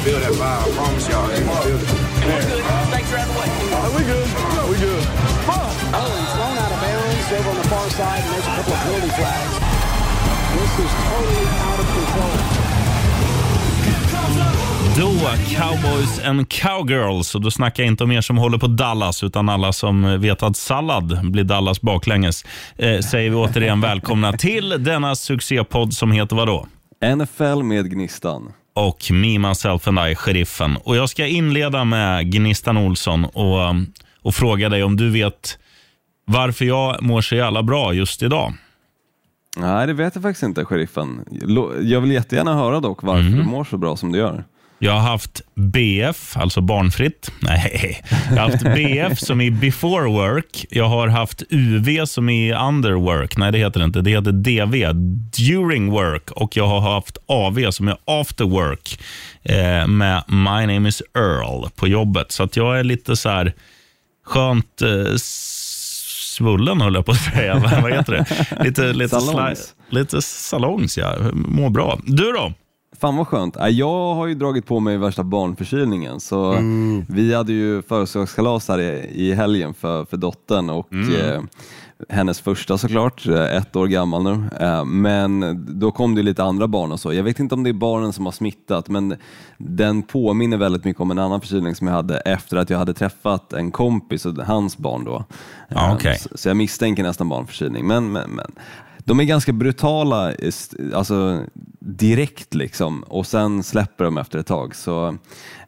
[0.00, 0.64] gonna feel that vibe.
[0.64, 1.88] I promise y'all, they gonna feel it.
[2.88, 3.48] Snakes are out of the way.
[3.84, 4.28] Are we good?
[4.56, 5.04] No, we good.
[5.92, 8.72] Oh, he's thrown out of bounds over on the far side, and there's a couple
[8.72, 9.54] of penalty flags.
[10.56, 12.36] This is totally out of control.
[14.96, 15.10] Då
[15.56, 17.34] Cowboys and Cowgirls.
[17.34, 20.42] Och då snackar jag inte om er som håller på Dallas, utan alla som vet
[20.42, 22.44] att sallad blir Dallas baklänges.
[22.76, 26.66] Eh, säger vi återigen välkomna till denna succépodd som heter vadå?
[27.16, 28.52] NFL med Gnistan.
[28.80, 30.76] Och Me, Myself and I, Sheriffen.
[30.76, 33.74] Och jag ska inleda med Gnistan Olsson och,
[34.22, 35.58] och fråga dig om du vet
[36.24, 38.52] varför jag mår så jävla bra just idag.
[39.56, 41.24] Nej, det vet jag faktiskt inte, sheriffen.
[41.82, 43.36] Jag vill jättegärna höra dock varför Mhm.
[43.38, 44.44] du mår så bra som du gör.
[44.82, 47.30] Jag har haft BF, alltså barnfritt.
[47.40, 50.66] Nej, jag har haft BF som är before work.
[50.70, 53.36] Jag har haft UV som är under work.
[53.36, 54.00] Nej, det heter det inte.
[54.00, 54.94] Det heter DV,
[55.38, 56.30] during work.
[56.30, 59.00] Och jag har haft AV som är after work
[59.42, 62.32] eh, med My name is Earl på jobbet.
[62.32, 63.52] Så att jag är lite så här
[64.24, 65.16] skönt eh,
[66.36, 67.54] svullen, höll jag på att säga.
[67.82, 68.64] Vad heter det?
[68.64, 69.74] Lite, lite, Salongs.
[69.90, 71.14] lite salongs, ja.
[71.32, 72.00] Mår bra.
[72.04, 72.52] Du då?
[73.00, 73.56] Fan vad skönt.
[73.56, 76.56] Äh, Jag har ju dragit på mig värsta barnförkylningen så
[77.08, 81.42] vi hade ju födelsedagskalas här i, i helgen för, för dottern och eh,
[82.08, 84.44] hennes första såklart, eh, ett år gammal nu.
[84.60, 87.12] Eh, men då kom det lite andra barn och så.
[87.12, 89.16] Jag vet inte om det är barnen som har smittat men
[89.58, 92.94] den påminner väldigt mycket om en annan förkylning som jag hade efter att jag hade
[92.94, 95.24] träffat en kompis och hans barn då.
[95.68, 97.86] Ja, Eh, så, så jag misstänker nästan barnförkylning.
[97.86, 98.52] Men, men, men
[99.10, 100.32] de är ganska brutala
[100.94, 101.42] alltså,
[101.80, 104.74] direkt liksom och sen släpper de efter ett tag.
[104.74, 105.16] Så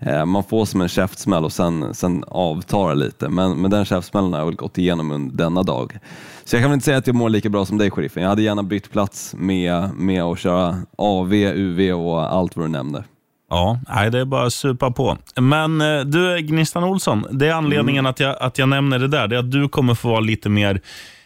[0.01, 3.29] eh, Man får som en käftsmäll och sen, sen avtar det lite.
[3.29, 5.99] Men, men den käftsmällen har jag väl gått igenom under denna dag.
[6.45, 8.23] Så jag kan väl inte säga att jag mår lika bra som dig sheriffen.
[8.23, 12.71] Jag hade gärna bytt plats med, med att köra AV, UV och allt vad du
[12.71, 13.05] nämnde.
[13.51, 15.19] Ja, nej, det är bara att supa på.
[15.41, 19.29] Men eh, du, Gnistan Olsson, det är anledningen att, jag, att jag nämner det där.
[19.29, 20.81] Det är att du kommer få vara lite mer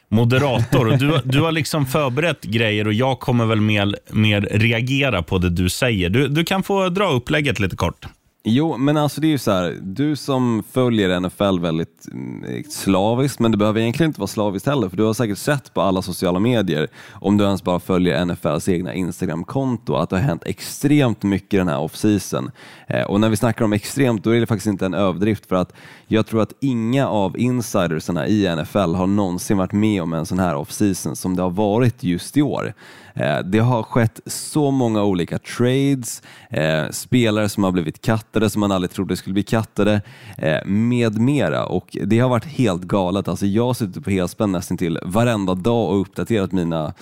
[0.08, 0.88] moderator.
[0.88, 5.38] Och du, du har liksom förberett grejer och jag kommer väl mer, mer reagera på
[5.38, 6.10] det du säger.
[6.10, 8.06] Du, du kan få dra upplägget lite kort.
[8.48, 13.38] Jo, men alltså det är ju så här, du som följer NFL väldigt mm, slaviskt,
[13.38, 16.02] men det behöver egentligen inte vara slaviskt heller, för du har säkert sett på alla
[16.02, 21.22] sociala medier, om du ens bara följer NFLs egna Instagram-konto, att det har hänt extremt
[21.22, 22.50] mycket den här off-season.
[22.86, 25.56] Eh, och när vi snackar om extremt, då är det faktiskt inte en överdrift, för
[25.56, 25.72] att
[26.06, 30.38] jag tror att inga av insidersarna i NFL har någonsin varit med om en sån
[30.38, 32.74] här off-season som det har varit just i år.
[33.16, 38.60] Eh, Det har skett så många olika trades, eh, spelare som har blivit kattade som
[38.60, 40.00] man aldrig trodde skulle bli kattade,
[40.38, 41.66] eh, med mera.
[41.66, 43.28] Och det har varit helt galet.
[43.28, 46.92] Alltså jag har suttit på helspänn nästan till varenda dag och uppdaterat mina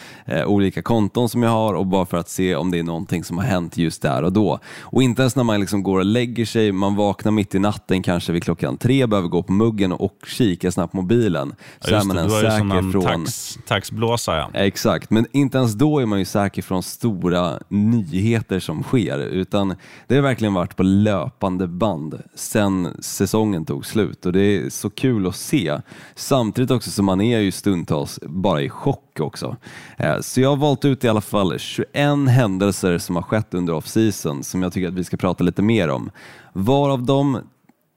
[0.46, 3.38] olika konton som jag har och bara för att se om det är någonting som
[3.38, 4.58] har hänt just där och då.
[4.80, 8.02] Och inte ens när man liksom går och lägger sig, man vaknar mitt i natten
[8.02, 11.54] kanske vid klockan tre, behöver gå på muggen och kika snabbt på mobilen.
[11.80, 13.02] Så Ja, är just man det, en säker från...
[13.24, 14.36] tax, taxblåsa.
[14.36, 14.50] Ja.
[14.54, 19.74] Exakt, men inte ens då är man ju säker från stora nyheter som sker, utan
[20.06, 24.90] det har verkligen varit på löpande band sen säsongen tog slut och det är så
[24.90, 25.80] kul att se.
[26.14, 29.56] Samtidigt också som man är ju stundtals bara i chock också.
[29.98, 31.88] Eh, så jag har valt ut i alla fall 21
[32.28, 35.88] händelser som har skett under off-season som jag tycker att vi ska prata lite mer
[35.88, 36.10] om.
[36.52, 37.38] Varav de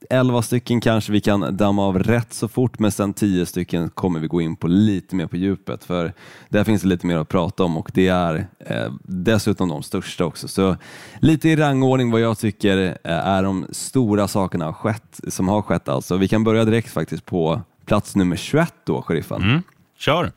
[0.09, 4.19] 11 stycken kanske vi kan damma av rätt så fort, men sen 10 stycken kommer
[4.19, 6.13] vi gå in på lite mer på djupet, för
[6.49, 10.25] där finns det lite mer att prata om och det är eh, dessutom de största
[10.25, 10.47] också.
[10.47, 10.75] Så
[11.19, 15.61] lite i rangordning vad jag tycker eh, är de stora sakerna har skett, som har
[15.61, 16.17] skett alltså.
[16.17, 19.41] Vi kan börja direkt faktiskt på plats nummer 21 då, sheriffen.
[19.41, 19.61] Mm.
[19.97, 20.31] Kör.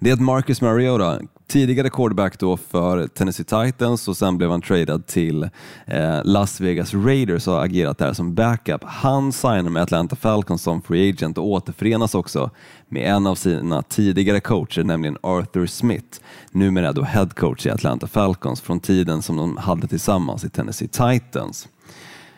[0.00, 4.62] Det är att Marcus Mariota, tidigare quarterback då för Tennessee Titans och sen blev han
[4.62, 5.42] tradad till
[5.86, 8.84] eh, Las Vegas Raiders och har agerat där som backup.
[8.84, 12.50] Han signar med Atlanta Falcons som free agent och återförenas också
[12.88, 16.20] med en av sina tidigare coacher, nämligen Arthur Smith,
[16.50, 20.88] numera då head coach i Atlanta Falcons från tiden som de hade tillsammans i Tennessee
[20.88, 21.68] Titans.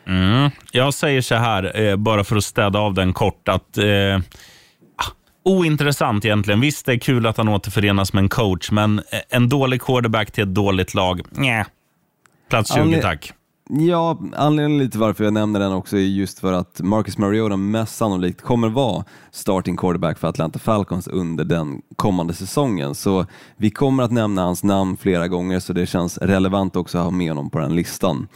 [0.07, 0.51] Mm.
[0.73, 4.19] Jag säger så här, eh, bara för att städa av den kort, att eh,
[5.49, 6.61] ointressant egentligen.
[6.61, 10.43] Visst, det är kul att han återförenas med en coach, men en dålig quarterback till
[10.43, 11.67] ett dåligt lag, nja.
[12.51, 13.33] Plats 20, Anle- tack.
[13.71, 17.97] Ja, anledningen lite varför jag nämner den också är just för att Marcus Mariota mest
[17.97, 22.95] sannolikt kommer vara starting quarterback för Atlanta Falcons under den kommande säsongen.
[22.95, 27.05] Så vi kommer att nämna hans namn flera gånger så det känns relevant också att
[27.05, 28.29] ha med honom på den listan.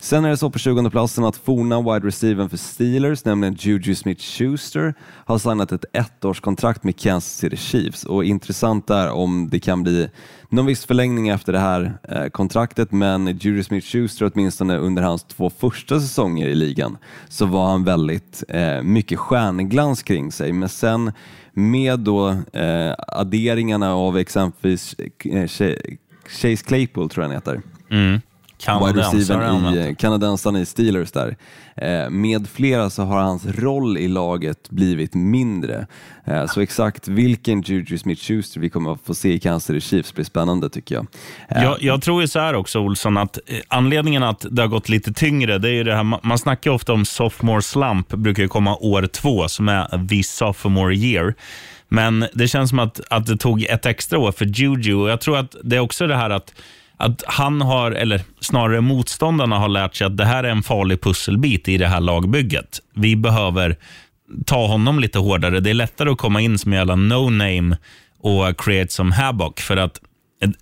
[0.00, 3.94] Sen är det så på 20 platsen att forna wide receivern för Steelers, nämligen Juju
[3.94, 9.82] Smith-Schuster, har signat ett ettårskontrakt med Kansas City Chiefs och intressant är om det kan
[9.82, 10.10] bli
[10.48, 15.50] någon viss förlängning efter det här eh, kontraktet, men Juju Smith-Schuster åtminstone under hans två
[15.50, 16.98] första säsonger i ligan
[17.28, 20.52] så var han väldigt eh, mycket stjärnglans kring sig.
[20.52, 21.12] Men sen
[21.52, 25.48] med då eh, adderingarna av exempelvis eh,
[26.28, 27.62] Chase Claypool tror jag han heter.
[27.90, 28.20] Mm.
[28.58, 31.36] Wide Kanadensare receivern i eh, kanadensaren i Steelers där.
[31.76, 35.86] Eh, med flera så har hans roll i laget blivit mindre.
[36.24, 40.14] Eh, så exakt vilken Juju Smith-Schuster vi kommer att få se i Kansas City Chiefs
[40.14, 41.06] blir spännande tycker jag.
[41.48, 43.38] Eh, Jag, jag tror ju så här också, Olsson, att
[43.68, 46.92] anledningen att det har gått lite tyngre, det är ju det här, man- snackar ofta
[46.92, 51.34] om sophomore slump, brukar ju komma år två, som är the sophomore year.
[51.88, 55.20] Men det känns som att, att det tog ett extra år för Juju och jag
[55.20, 56.54] tror att det är också det här att
[57.00, 61.00] att han har, eller snarare motståndarna har lärt sig att det här är en farlig
[61.00, 62.80] pusselbit i det här lagbygget.
[62.94, 63.76] Vi behöver
[64.46, 65.60] ta honom lite hårdare.
[65.60, 67.76] Det är lättare att komma in som jävla no-name
[68.20, 69.54] och create some havoc.
[69.56, 70.00] För att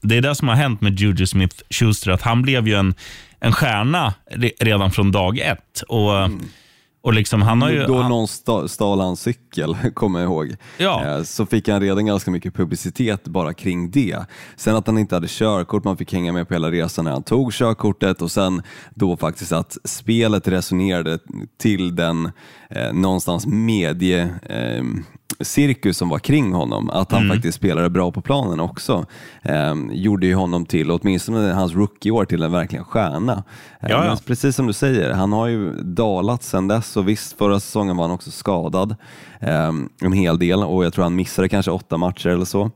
[0.00, 2.94] det är det som har hänt med Juju Smith-Schuster, att han blev ju en,
[3.41, 4.15] en stjärna
[4.61, 5.83] redan från dag ett.
[5.88, 6.49] Och, mm
[7.06, 7.85] och liksom, han har ju...
[7.85, 10.56] Då han, någon sta- stal hans cykel, kommer jag ihåg.
[10.79, 11.05] Ja.
[11.17, 14.17] Eh, Så fick han redan ganska mycket publicitet bara kring det.
[14.56, 17.23] Sen att han inte hade körkort, man fick hänga med på hela resan när han
[17.23, 18.62] tog körkortet och sen
[18.94, 21.19] då faktiskt att spelet resonerade
[21.61, 22.31] till den
[22.70, 24.23] eh, någonstans medie...
[24.43, 24.85] Eh,
[25.40, 29.06] cirkus som var kring honom, att han faktiskt spelade bra på planen också,
[29.43, 33.44] eh, gjorde ju honom till, åtminstone hans rookieår, till en verkligen stjärna.
[33.81, 37.61] Eh, Ja, precis som du säger, han har ju dalat sedan dess och visst, förra
[37.61, 38.96] säsongen var han också skadad
[39.40, 42.70] eh, en hel del och jag tror han missade kanske åtta matcher eller så.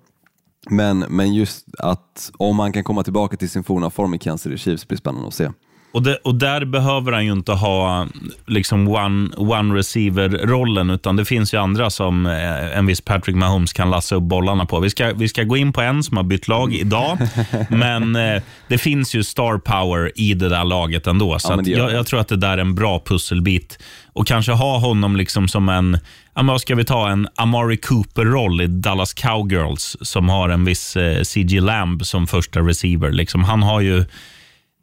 [0.71, 4.43] Men, men just att om han kan komma tillbaka till sin forna form i Kansas
[4.43, 5.51] City Chiefs blir spännande att se.
[5.93, 8.07] Och, det, och där behöver han ju inte ha
[8.47, 13.73] liksom one, one receiver-rollen, utan det finns ju andra som eh, en viss Patrick Mahomes
[13.73, 14.81] kan lassa upp bollarna på.
[14.81, 17.19] Vi ska, vi ska gå in på en som har bytt lag idag,
[17.69, 21.39] men eh, det finns ju star power i det där laget ändå.
[21.39, 23.79] Så Ja, jag, jag tror att det där är en bra pusselbit.
[24.13, 25.99] Och kanske ha honom liksom som en,
[26.35, 30.65] ja, men vad ska vi ta, en Amari Cooper-roll i Dallas Cowgirls som har en
[30.65, 33.11] viss eh, CG Lamb som första receiver.
[33.11, 34.05] Liksom, han har ju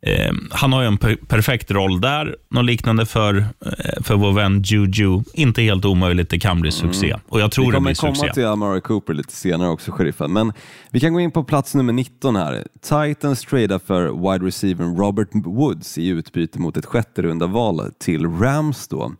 [0.01, 2.35] Eh, han har ju en per perfekt roll där.
[2.49, 5.21] Något liknande för, eh, för vår vän Juju.
[5.33, 6.29] Inte helt omöjligt.
[6.29, 7.15] Det kan bli succé.
[7.27, 8.33] Och jag tror Vi det kommer blir komma succé.
[8.33, 10.33] till Amari Cooper lite senare också, sheriffen.
[10.33, 10.53] Men
[10.91, 12.63] vi kan gå in på plats nummer 19 här.
[12.81, 18.25] Titans tradar för wide receiver Robert Woods i utbyte mot ett sjätte runda val till
[18.25, 19.11] Rams då.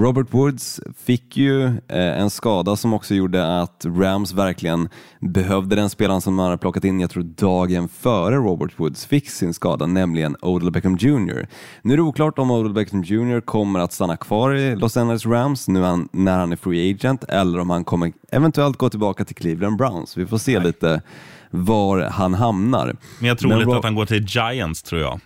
[0.00, 4.88] Robert Woods fick ju eh, en skada som också gjorde att Rams verkligen
[5.20, 9.30] behövde den spelaren som man hade plockat in, jag tror dagen före Robert Woods fick
[9.30, 11.46] sin skada, nämligen Odell Beckham Jr.
[11.82, 15.26] Nu är det oklart om Odell Beckham Jr kommer att stanna kvar i Los Angeles
[15.26, 19.24] Rams nu han, när han är free agent eller om han kommer eventuellt gå tillbaka
[19.24, 20.16] till Cleveland Browns.
[20.16, 21.02] Vi får se lite
[21.50, 22.96] var han hamnar.
[23.18, 25.20] Men jag tror Men att han går till Giants, tror jag.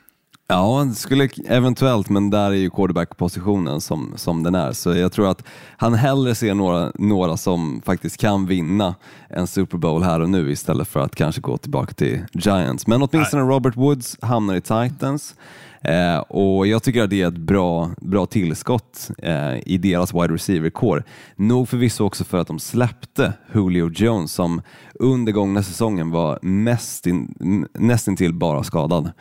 [0.49, 4.73] Ja, skulle eventuellt, men där är ju quarterback-positionen som, som den är.
[4.73, 5.44] Så jag tror att
[5.76, 8.94] han hellre ser några, några som faktiskt kan vinna
[9.29, 12.87] en Super Bowl här och nu istället för att kanske gå tillbaka till Giants.
[12.87, 15.35] Men åtminstone Robert Woods hamnar i Titans.
[15.85, 20.35] Eh, och Jag tycker att det är ett bra, bra tillskott eh, i deras wide
[20.35, 21.02] receiver-core.
[21.37, 24.62] Nog förvisso också för att de släppte Julio Jones som
[24.94, 27.34] under gångna säsongen var mest in,
[27.74, 29.13] nästintill bara skadad.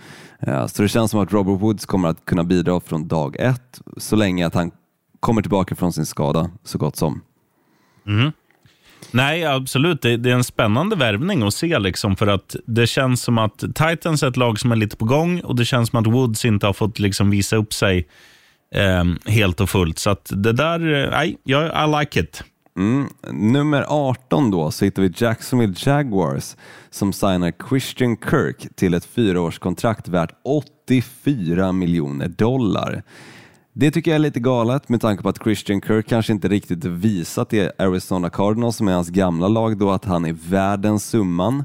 [0.67, 4.15] Så det känns som att Robert Woods kommer att kunna bidra från dag ett så
[4.15, 4.71] länge att han
[5.19, 7.21] kommer tillbaka från sin skada så gott som.
[8.07, 8.31] Mm.
[9.11, 10.01] Nej, absolut.
[10.01, 11.79] Det, det är en spännande värvning att se.
[11.79, 15.05] Liksom, för att Det känns som att Titans är ett lag som är lite på
[15.05, 18.07] gång och det känns som att Woods inte har fått liksom, visa upp sig
[18.75, 19.99] eh, helt och fullt.
[19.99, 22.43] Så att det där, eh, nej, jag I like it.
[22.77, 23.07] Mm.
[23.31, 26.55] Nummer 18 då så hittar vi Jacksonville Jaguars
[26.89, 33.03] som signar Christian Kirk till ett fyraårskontrakt värt 84 miljoner dollar.
[33.73, 36.85] Det tycker jag är lite galet med tanke på att Christian Kirk kanske inte riktigt
[36.85, 40.99] visat i Arizona Cardinals som är hans gamla lag då att han är värd den
[40.99, 41.63] summan.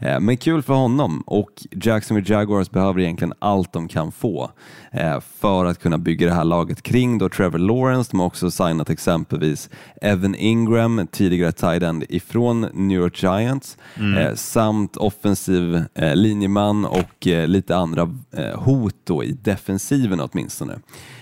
[0.00, 4.50] Eh, Men kul för honom och Jacksonville Jaguars behöver egentligen allt de kan få
[4.92, 8.10] eh, för att kunna bygga det här laget kring då Trevor Lawrence.
[8.10, 9.70] De har också signat exempelvis
[10.02, 13.76] Evan Ingram, tidigare tight end ifrån New York Giants,
[14.18, 18.10] eh, samt offensiv linjeman och lite andra
[18.54, 20.78] hot då i defensiven åtminstone.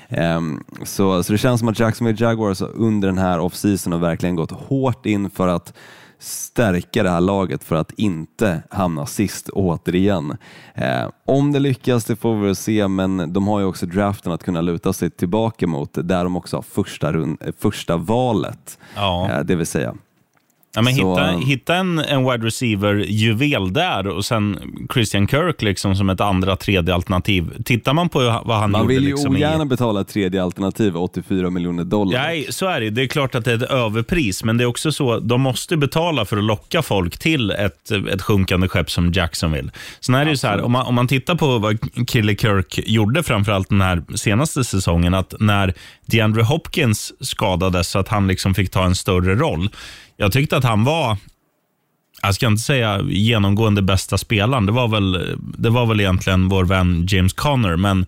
[0.09, 4.37] Ehm, så, så det känns som att Jacksonville Jaguars under den här offseason har verkligen
[4.37, 5.75] gått hårt in för att
[6.27, 10.37] stärka det här laget för att inte hamna sist återigen.
[10.75, 14.33] Eh, om det lyckas, det får vi väl se, men de har ju också draften
[14.33, 18.79] att kunna luta sig tillbaka mot, där de också har första, rund, eh, första valet,
[18.97, 19.31] Ja.
[19.31, 19.95] eh, det vill säga.
[20.77, 24.59] Ja, men Så, hitta, hitta en, en wide receiver-juvel där och sen
[24.95, 27.63] Christian Kirk liksom som ett andra, tredje alternativ.
[27.65, 29.67] Tittar man på vad han Man gjorde vill ju liksom ogärna i...
[29.67, 32.19] betala tredje alternativ, 84 miljoner dollar.
[32.19, 32.91] Nej, så är det.
[32.91, 35.77] Det är klart att det är ett överpris, men det är också så de måste
[35.77, 39.71] betala för att locka folk till ett, ett sjunkande skepp som Jacksonville.
[40.01, 42.81] Sen är det ju så här, om man, om man tittar på vad Kille Kirk
[42.87, 45.75] gjorde framförallt den här senaste säsongen, att när
[46.07, 49.69] DeAndre Hopkins skadades så att han liksom fick ta en större roll.
[50.17, 51.17] Jag tyckte att han var,
[52.23, 54.67] jag ska inte säga genomgående bästa spelaren.
[54.67, 58.07] Det var väl, det var väl egentligen vår vän James Conner, men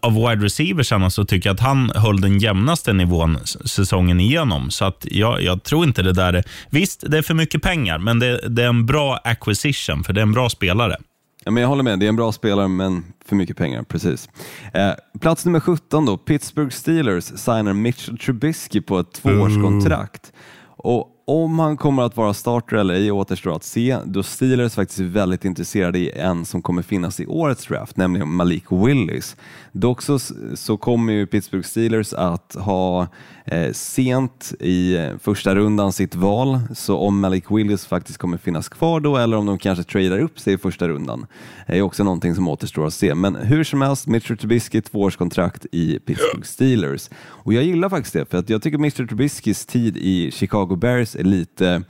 [0.00, 4.70] av wide receivers så tycker jag att han höll den jämnaste nivån säsongen igenom.
[4.70, 6.44] Så att jag, jag tror inte det där är...
[6.70, 10.20] Visst, det är för mycket pengar, men det, det är en bra acquisition, för det
[10.20, 10.96] är en bra spelare.
[11.44, 13.82] Ja, men jag håller med, det är en bra spelare men för mycket pengar.
[13.82, 14.28] Precis.
[14.74, 20.32] Eh, plats nummer 17 då, Pittsburgh Steelers signar Mitchell Trubisky på ett tvåårskontrakt.
[20.78, 25.00] Och om han kommer att vara starter eller ej återstår att se, då Steelers faktiskt
[25.00, 29.36] är väldigt intresserade i en som kommer finnas i årets draft, nämligen Malik Willis.
[29.72, 30.18] Dock så,
[30.54, 33.06] så kommer ju Pittsburgh Steelers att ha
[33.44, 38.68] eh, sent i eh, första rundan sitt val, så om Malik Willis faktiskt kommer finnas
[38.68, 41.26] kvar då eller om de kanske tradar upp sig i första rundan
[41.66, 43.14] är också någonting som återstår att se.
[43.14, 47.10] Men hur som helst, Mitchell Trubisky tvåårskontrakt i Pittsburgh Steelers.
[47.48, 49.06] Och jag gillar faktiskt det, för att jag tycker Mr.
[49.06, 51.82] Trubiskys tid i Chicago Bears är lite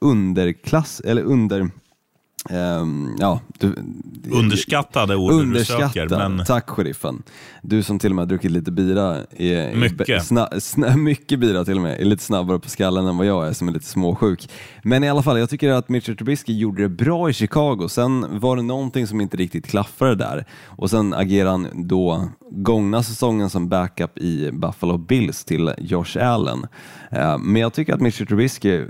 [0.00, 1.70] underklass, eller under
[2.48, 3.74] ehm, ja, du,
[4.32, 5.92] Underskattade ord du Underskattad.
[5.92, 7.22] söker, men Tack sheriffen.
[7.62, 9.16] Du som till och med har druckit lite bira.
[9.36, 10.24] Är, Mycket.
[10.24, 12.00] Sna, sna, mycket bira till och med.
[12.00, 14.48] Är lite snabbare på skallen än vad jag är som är lite småsjuk.
[14.82, 17.88] Men i alla fall, jag tycker att Mitchell Trubisky gjorde det bra i Chicago.
[17.88, 20.44] Sen var det någonting som inte riktigt klaffade där.
[20.66, 26.66] Och sen agerade han då gångna säsongen som backup i Buffalo Bills till Josh Allen.
[27.10, 28.82] Eh, Men jag tycker att Mitchell Trubisky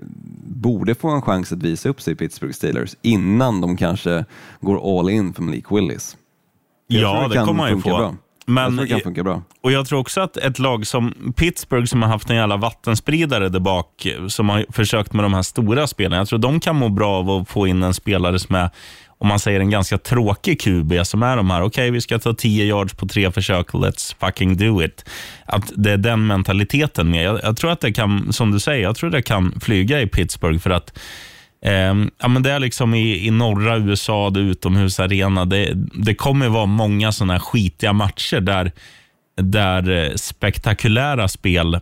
[0.49, 4.25] borde få en chans att visa upp sig i Pittsburgh Steelers innan de kanske
[4.61, 6.17] går all in för Malik Willis.
[6.87, 7.89] Jag ja, det kan kommer han ju få.
[7.89, 8.01] Bra.
[8.01, 9.43] jag Men tror det kan funka bra.
[9.61, 13.49] Och Jag tror också att ett lag som Pittsburgh som har haft en jävla vattenspridare
[13.49, 16.89] där bak, som har försökt med de här stora spelarna, jag tror de kan må
[16.89, 18.71] bra av att få in en spelare som är,
[19.19, 22.35] om man säger en ganska tråkig QB, som är de här, okej vi ska ta
[22.35, 25.05] 10 yards på tre försök, let's fucking do it.
[25.45, 27.25] Att det är den mentaliteten med.
[27.25, 30.07] Jag, jag tror att det kan, som du säger, jag tror det kan flyga i
[30.07, 30.99] Pittsburgh för att
[31.63, 35.45] Eh, ja, men det är liksom i, i norra USA, det är utomhusarena.
[35.45, 38.73] Det, det kommer vara många sådana här skitiga matcher där,
[39.37, 41.81] där eh, spektakulära spel eh,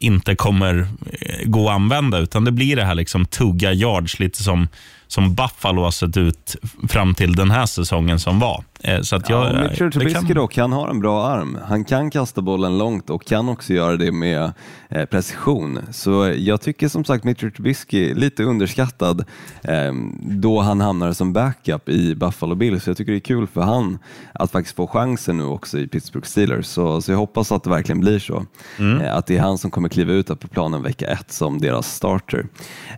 [0.00, 0.86] inte kommer
[1.20, 4.68] eh, gå att använda, utan det blir det här liksom tugga yards, lite som,
[5.06, 6.56] som Buffalo har sett ut
[6.88, 8.64] fram till den här säsongen som var.
[8.80, 11.58] Eh, Så att jag, Ja, Mitchell Trubisky kan- dock, han har en bra arm.
[11.68, 14.52] Han kan kasta bollen långt och kan också göra det med
[14.88, 15.78] eh, precision.
[15.92, 19.24] Så jag tycker som sagt Mitchell Trubisky lite underskattad
[19.62, 22.84] eh, då han hamnar som backup i Buffalo Bills.
[22.84, 23.98] Så jag tycker det är kul för han
[24.32, 26.66] att faktiskt få chansen nu också i Pittsburgh Steelers.
[26.66, 28.46] Så, så jag hoppas att det verkligen blir så.
[28.78, 29.00] Mm.
[29.00, 31.94] Eh, att det är han som kommer kliva ut på planen vecka ett som deras
[31.94, 32.46] starter.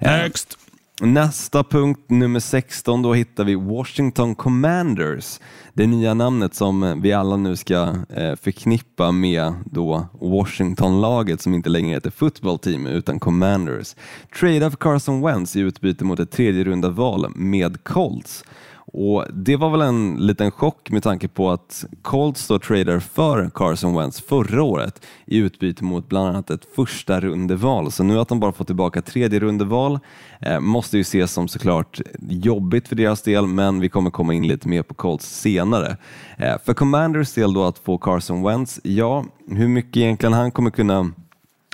[0.01, 0.59] Högst.
[1.03, 5.41] Nästa punkt, nummer 16, då hittar vi Washington Commanders.
[5.75, 11.69] Det nya namnet som vi alla nu ska eh, förknippa med då Washington-laget som inte
[11.69, 13.97] längre heter football team utan Commanders.
[14.41, 18.45] Trade of Carson Wentz i utbyte mot ett tredje runda val med Colts.
[18.93, 23.51] Och Det var väl en liten chock med tanke på att Colts då trader för
[23.55, 27.93] Carson Wentz förra året i utbyte mot bland annat ett första rundeval.
[27.93, 29.99] Så nu att de bara får tillbaka tredje rundeval
[30.41, 34.47] eh, måste ju ses som såklart jobbigt för deras del, men vi kommer komma in
[34.47, 35.97] lite mer på Colts senare.
[36.39, 40.71] Eh, för Commanders del då att få Carson Wentz, ja, hur mycket egentligen han kommer
[40.71, 41.11] kunna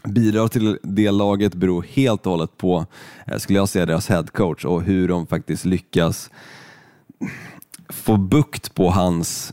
[0.05, 2.87] bidra till det laget beror helt och hållet på,
[3.27, 6.31] eh, skulle jag säga, deras headcoach och hur de faktiskt lyckas
[7.89, 9.53] få bukt på hans,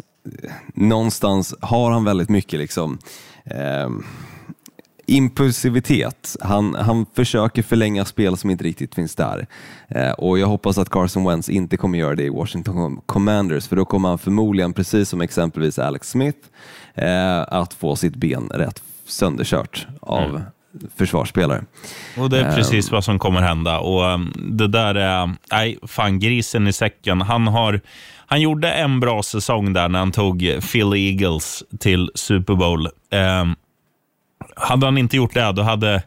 [0.74, 2.98] någonstans har han väldigt mycket liksom
[3.46, 3.90] eh,
[5.06, 6.36] impulsivitet.
[6.42, 9.48] Han, han försöker förlänga spel som inte riktigt finns där.
[9.88, 13.76] Eh, och jag hoppas att Carson Wentz inte kommer göra det i Washington Commanders, för
[13.76, 16.40] då kommer han förmodligen, precis som exempelvis Alex Smith,
[16.96, 20.42] eh, att få sitt ben rätt sönderkört av mm
[20.98, 21.64] försvarsspelare.
[22.18, 22.56] Och Det är Ehm.
[22.56, 23.80] precis vad som kommer hända.
[23.80, 27.22] Och um, Det där är, nej, fan grisen i säcken.
[27.22, 27.82] Han, har,
[28.26, 30.40] han gjorde en bra säsong där när han tog
[30.72, 32.88] Phil Eagles till Super Bowl.
[33.12, 33.56] Um,
[34.56, 36.04] hade han inte gjort det, då hade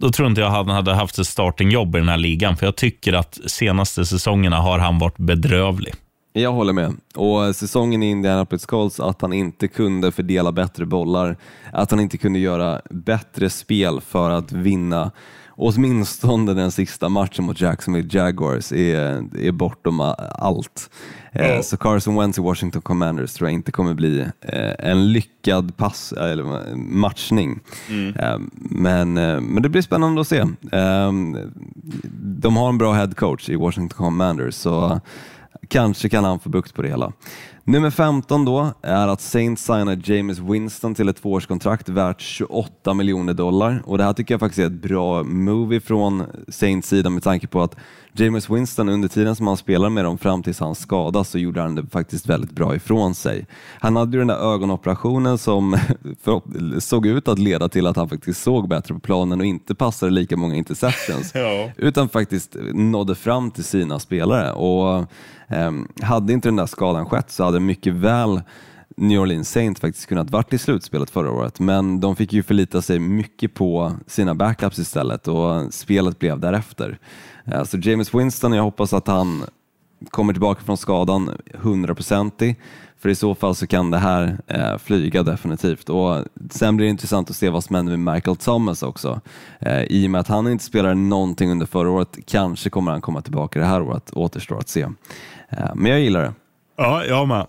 [0.00, 2.56] då tror inte jag han hade haft ett startingjobb i den här ligan.
[2.56, 5.94] För jag tycker att senaste säsongerna har han varit bedrövlig.
[6.36, 6.96] Jag håller med.
[7.14, 11.36] Och säsongen i Indianapolis Colts, att han inte kunde fördela bättre bollar,
[11.72, 15.10] att han inte kunde göra bättre spel för att vinna
[15.56, 20.00] åtminstone den sista matchen mot Jacksonville Jaguars är, är bortom
[20.38, 20.90] allt.
[21.32, 25.76] Eh, Så Carson Wentz i Washington Commanders tror jag inte kommer bli eh, en lyckad
[25.76, 27.60] pass, eller matchning.
[28.18, 30.44] Eh, Men, men det blir spännande att se.
[32.42, 35.00] De har en bra head coach i Washington Commanders, så
[35.68, 37.12] kanske kan han få bukt på det hela.
[37.64, 43.34] Nummer 15 då är att Saints signar James Winston till ett tvåårskontrakt värt 28 miljoner
[43.34, 43.82] dollar.
[43.86, 47.46] Och Det här tycker jag faktiskt är ett bra move från Saints sida med tanke
[47.46, 47.76] på att
[48.16, 51.60] James Winston under tiden som han spelade med dem fram tills han skadades så gjorde
[51.60, 53.46] han det faktiskt väldigt bra ifrån sig.
[53.80, 55.78] Han hade ju den där ögonoperationen som
[56.78, 60.12] såg ut att leda till att han faktiskt såg bättre på planen och inte passade
[60.12, 61.32] lika många interceptions
[61.76, 64.52] utan faktiskt nådde fram till sina spelare.
[64.52, 65.06] Och
[65.48, 68.42] ehm, Hade inte den där skadan skett så hade mycket väl
[68.96, 72.82] New Orleans Saints faktiskt kunnat varit i slutspelet förra året, men de fick ju förlita
[72.82, 76.98] sig mycket på sina backups istället och spelet blev därefter.
[77.52, 79.44] Alltså Så James Winston, jag hoppas att han
[80.10, 82.56] kommer tillbaka från skadan 100%ig,
[82.98, 85.88] för i så fall så kan det här eh, flyga definitivt.
[85.88, 89.20] Och sen blir det intressant att se vad som händer med Michael Thomas också.
[89.60, 93.00] Eh, I och med att han inte spelade någonting under förra året, kanske kommer han
[93.00, 94.82] komma tillbaka det här året, återstår att se.
[95.48, 96.32] Eh, men jag gillar det.
[96.76, 97.46] Ja, jag med.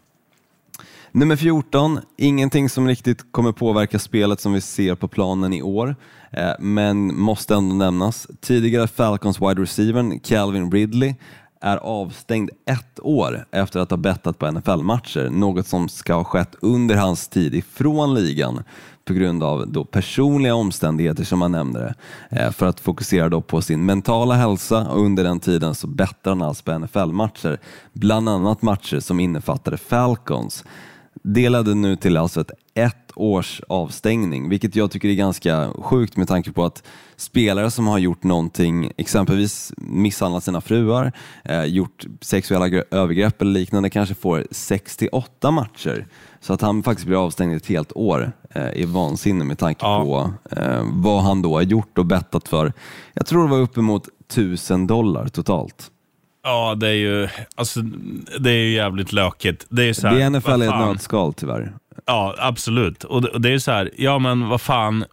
[1.16, 5.96] Nummer 14, ingenting som riktigt kommer påverka spelet som vi ser på planen i år,
[6.32, 8.28] eh, men måste ändå nämnas.
[8.42, 11.16] Tidigare Falcons wide receiver Calvin Ridley
[11.62, 16.56] är avstängd ett år efter att ha bettat på NFL-matcher, något som ska ha skett
[16.62, 18.64] under hans tid ifrån ligan
[19.06, 21.80] på grund av då personliga omständigheter som han nämnde
[22.30, 25.88] det, eh, för att fokusera då på sin mentala hälsa och under den tiden så
[25.88, 27.60] bettar han alltså på NFL-matcher,
[27.94, 30.64] bland annat matcher som innefattade Falcons.
[31.28, 36.18] Det ledde nu till alltså ett ett års avstängning, vilket jag tycker är ganska sjukt
[36.18, 36.84] med tanke på att
[37.16, 41.12] spelare som har gjort någonting, exempelvis misshandlat sina fruar,
[41.44, 46.08] eh, gjort sexuella gre- övergrepp eller liknande, kanske får 68 matcher.
[46.40, 50.04] Så att han faktiskt blir avstängd ett helt år eh, är vansinne med tanke Ja.
[50.04, 52.74] på eh, vad han då har gjort och bettat för.
[53.14, 55.92] Jag tror det var uppemot 1000 dollar totalt.
[56.46, 57.82] Ja, det är ju, alltså,
[58.40, 59.66] det är ju jävligt lökigt.
[59.70, 61.74] Det är, så här, det är NFL i ett nötskal tyvärr.
[62.06, 63.04] Ja, absolut.
[63.04, 65.06] Och det, och det är så här, ja men vad fan.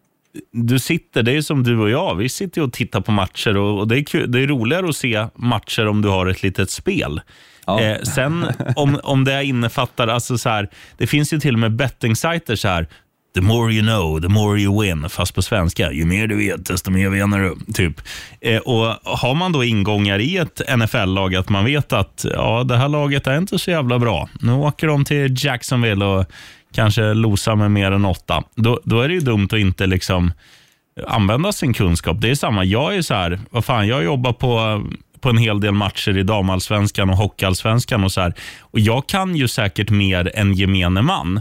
[0.53, 3.57] Du sitter, det är som du och jag, vi sitter ju och tittar på matcher
[3.57, 6.43] och, och det, är kul, det är roligare att se matcher om du har ett
[6.43, 7.21] litet spel.
[7.67, 7.81] Ja.
[7.81, 11.73] Eh, sen om, om det innefattar, alltså så här, det finns ju till och med
[11.73, 12.89] betting-sajter så här,
[13.35, 16.67] the more you know, the more you win, fast på svenska, ju mer du vet,
[16.67, 17.73] desto mer vinner du.
[17.73, 18.01] Typ.
[18.41, 18.87] Eh, och
[19.19, 23.27] har man då ingångar i ett NFL-lag, att man vet att ja, det här laget
[23.27, 24.29] är inte så jävla bra.
[24.41, 26.27] Nu åker de till Jacksonville och
[26.75, 28.43] kanske losar med mer än åtta.
[28.55, 30.33] Då, då är det ju dumt att inte liksom
[31.07, 32.21] använda sin kunskap.
[32.21, 34.83] Det är samma, jag är så här, vad fan, jag jobbar på
[35.23, 38.35] på en hel del matcher i damallsvenskan och hockeyallsvenskan och så här.
[38.61, 41.41] Och jag kan ju säkert mer än gemene man.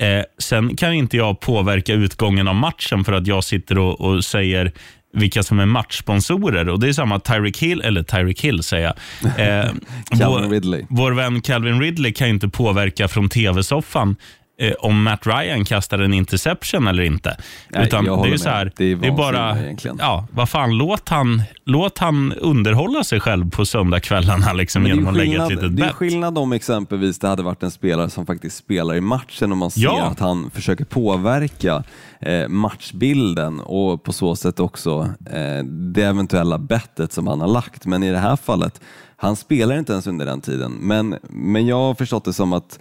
[0.00, 4.24] Eh, sen kan inte jag påverka utgången av matchen för att jag sitter och, och
[4.24, 4.72] säger
[5.12, 6.68] vilka som är matchsponsorer.
[6.68, 9.64] Och Det är samma Tyreek Hill, eller Tyreek Hill säger jag.
[9.64, 9.70] Eh,
[10.28, 10.84] vår, Ridley.
[10.88, 14.16] Vår vän Calvin Ridley kan inte påverka från tv-soffan
[14.58, 17.36] eh, om Matt Ryan kastar en interception eller inte.
[17.70, 18.72] Nej, Utan det är så här.
[18.76, 19.96] Det är bara, vansinne egentligen.
[20.00, 24.94] ja, vad fan, låt han, låt han underhålla sig själv på söndagskvällarna liksom, det är
[24.94, 25.94] genom att lägga skillnad- ett litet Det är bett.
[25.96, 29.70] skillnad om exempelvis det hade varit en spelare som faktiskt spelar i matchen och man
[29.70, 30.02] ser Ja.
[30.02, 31.82] att han försöker påverka
[32.20, 37.86] eh, matchbilden och på så sätt också eh, det eventuella bettet som han har lagt.
[37.86, 38.80] Men i det här fallet,
[39.16, 40.72] han spelar inte ens under den tiden.
[40.80, 42.78] Men, men jag har förstått det som att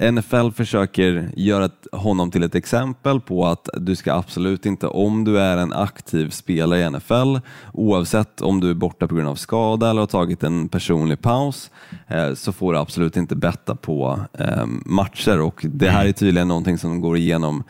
[0.00, 5.40] NFL försöker göra honom till ett exempel på att du ska absolut inte, om du
[5.40, 7.36] är en aktiv spelare i NFL,
[7.72, 11.70] oavsett om du är borta på grund av skada eller har tagit en personlig paus,
[12.08, 15.40] eh, så får du absolut inte betta på eh, matcher.
[15.40, 17.64] Och det här är tydligen någonting som går igenom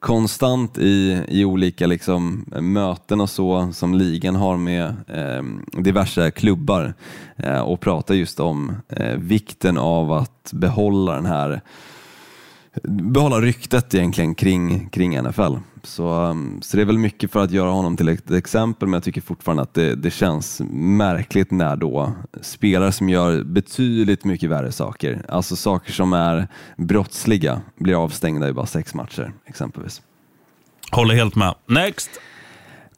[0.00, 5.42] konstant i, i olika liksom, möten och så som ligan har med eh,
[5.82, 6.94] diverse klubbar
[7.36, 11.60] eh, och pratar just om eh, vikten av att behålla den här
[12.82, 15.54] behålla ryktet egentligen kring, kring NFL.
[15.82, 18.92] Så, um, så det är väl mycket för att göra honom till ett exempel, men
[18.92, 24.50] jag tycker fortfarande att det, det känns märkligt när då spelare som gör betydligt mycket
[24.50, 30.02] värre saker, alltså saker som är brottsliga, blir avstängda i bara sex matcher exempelvis.
[30.90, 31.54] Håller helt med.
[31.66, 32.10] Next.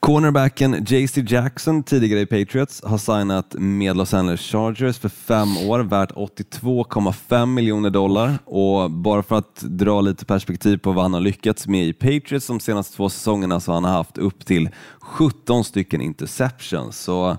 [0.02, 5.78] Cornerbacken JC Jackson, tidigare i Patriots, har signat med Los Angeles Chargers för fem år,
[5.80, 8.38] värt 82,5 miljoner dollar.
[8.44, 12.46] Och bara för att dra lite perspektiv på vad han har lyckats med i Patriots
[12.46, 16.98] de senaste två säsongerna så har han haft upp till 17 stycken interceptions.
[16.98, 17.30] Så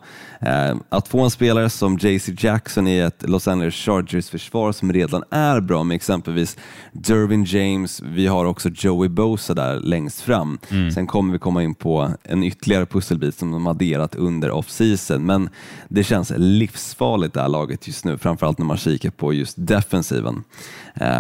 [0.42, 5.24] eh, att få en spelare som JC Jackson i ett Los Angeles Chargers-försvar som redan
[5.30, 6.58] är bra med exempelvis
[6.92, 10.60] Dervin James, vi har också Joey Bosa där längst fram.
[10.94, 15.50] Sen kommer vi komma in på en ytterligare pusselbit som de adderat under off-season, men
[15.88, 20.44] det känns livsfarligt det här laget just nu, framförallt när man kikar på just defensiven.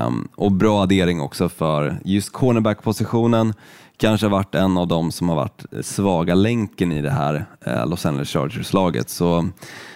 [0.05, 3.53] Um, och bra addering också för just cornerback-positionen
[3.97, 7.87] kanske har varit en av dem som har varit svaga länken i det här uh,
[7.87, 9.09] Los Angeles Chargers-laget.
[9.09, 9.49] Så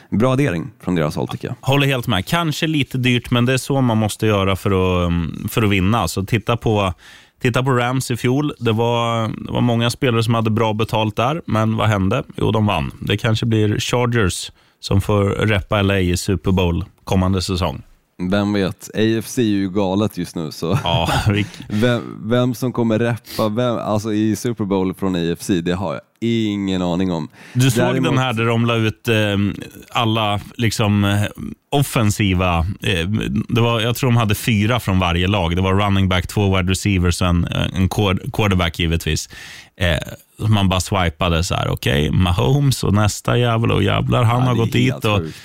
[0.09, 1.55] bra addering från deras håll tycker jag.
[1.61, 2.25] Håller helt med.
[2.25, 5.11] Kanske lite dyrt, men det är så man måste göra för att,
[5.51, 6.07] för att vinna.
[6.07, 6.93] Så titta på,
[7.41, 8.53] titta på Rams i fjol.
[8.59, 12.23] Det var, det var många spelare som hade bra betalt där, men vad hände?
[12.35, 12.91] Jo, de vann.
[13.01, 17.81] Det kanske blir Chargers som får reppa LA i Super Bowl kommande säsong.
[18.31, 21.09] Vem vet, AFC är ju galet just nu så Ja,
[21.69, 26.01] vem, vem som kommer reppa vem, alltså i Super Bowl från AFC, det har jag
[26.19, 27.27] ingen aning om.
[27.53, 29.15] Du såg Däremot- den här där de la ut eh,
[29.91, 31.21] alla liksom, eh,
[31.71, 33.07] offensiva, eh,
[33.49, 35.55] det var, jag tror de hade fyra från varje lag.
[35.55, 39.29] Det var running back, två wide receivers och en, en quar- quarterback givetvis.
[39.75, 44.47] Eh, man bara swipade så här, okej, Mahomes och nästa jävel och jävlar, han Ja,
[44.47, 45.05] har gått dit.
[45.05, 45.37] Och, sjukt.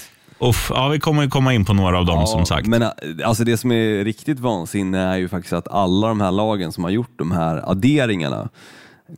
[0.42, 2.66] Uff, ja, vi kommer ju komma in på några av dem Ja, som sagt.
[2.66, 2.88] Men äh,
[3.24, 6.84] alltså det som är riktigt vansinne är ju faktiskt att alla de här lagen som
[6.84, 8.48] har gjort de här adderingarna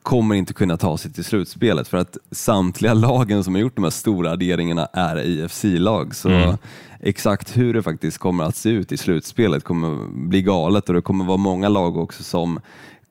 [0.02, 3.84] kommer inte kunna ta sig till slutspelet för att samtliga lagen som har gjort de
[3.84, 6.14] här stora adderingarna är IFC-lag.
[6.14, 6.56] Så Mm.
[7.00, 11.02] exakt hur det faktiskt kommer att se ut i slutspelet kommer bli galet och det
[11.02, 12.60] kommer vara många lag också som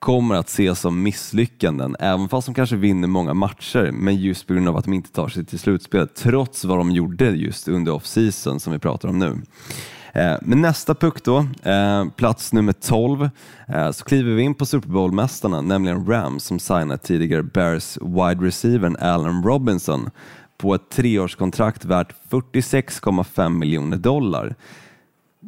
[0.04, 4.54] kommer att ses som misslyckanden, även fast de kanske vinner många matcher, men just på
[4.54, 7.92] grund av att de inte tar sig till slutspelet, trots vad de gjorde just under
[7.92, 9.42] off-season som vi pratar om nu.
[10.14, 13.30] Eh, men nästa puck då, eh, plats nummer 12,
[13.68, 18.48] eh, så kliver vi in på Super Bowl-mästarna, nämligen Rams som signat tidigare Bears wide
[18.48, 20.10] receivern Allen Robinson
[20.58, 24.56] på ett treårskontrakt värt 46,5 miljoner dollar.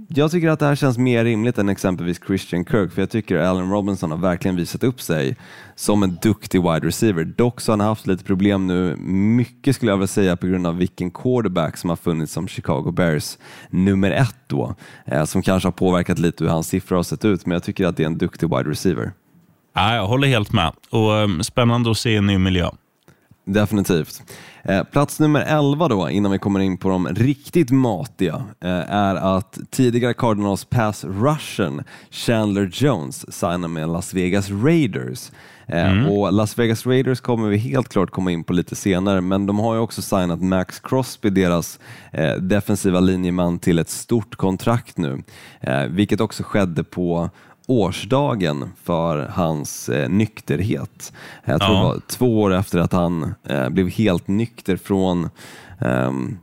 [0.07, 3.37] Jag tycker att det här känns mer rimligt än exempelvis Christian Kirk, för jag tycker
[3.37, 5.37] Allen Robinson har verkligen visat upp sig
[5.75, 7.23] som en duktig wide receiver.
[7.23, 8.95] Dock så har han haft lite problem nu,
[9.35, 12.91] mycket skulle jag vilja säga på grund av vilken quarterback som har funnits som Chicago
[12.91, 13.37] Bears
[13.69, 17.45] nummer ett då, eh, som kanske har påverkat lite hur hans siffror har sett ut,
[17.45, 19.11] men jag tycker att det är en duktig wide receiver.
[19.73, 20.71] ja, jag håller helt med.
[20.89, 22.69] Och, eh, spännande att se en ny miljö.
[23.45, 24.21] Definitivt.
[24.67, 29.15] Eh, plats nummer 11 då, innan vi kommer in på de riktigt matiga, eh, är
[29.15, 35.31] att tidigare Cardinals pass rushern Chandler Jones signar med Las Vegas Raiders.
[35.67, 39.45] Eh, och Las Vegas Raiders kommer vi helt klart komma in på lite senare, men
[39.45, 41.79] de har ju också signat Max Crosby, deras
[42.39, 45.23] defensiva linjeman, till ett stort kontrakt nu,
[45.89, 47.29] vilket också skedde på
[47.67, 51.13] årsdagen för hans eh, nykterhet.
[51.45, 51.79] Jag tror Ja.
[51.79, 55.29] det var två år efter att han eh, blev helt nykter från
[55.81, 56.37] ehm,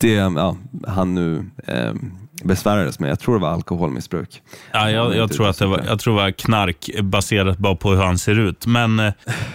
[0.00, 0.56] det ja,
[0.86, 3.10] han nu ehm, besvärades med.
[3.10, 4.42] Jag tror det var alkoholmissbruk.
[4.72, 7.90] Ja, jag, jag, tror att det var, jag tror det var knark baserat bara på
[7.90, 8.66] hur han ser ut.
[8.66, 9.12] Men, eh,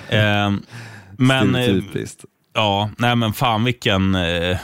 [0.09, 0.51] eh,
[1.11, 1.75] men eh,
[2.53, 4.57] ja, nej men fan vilken, eh,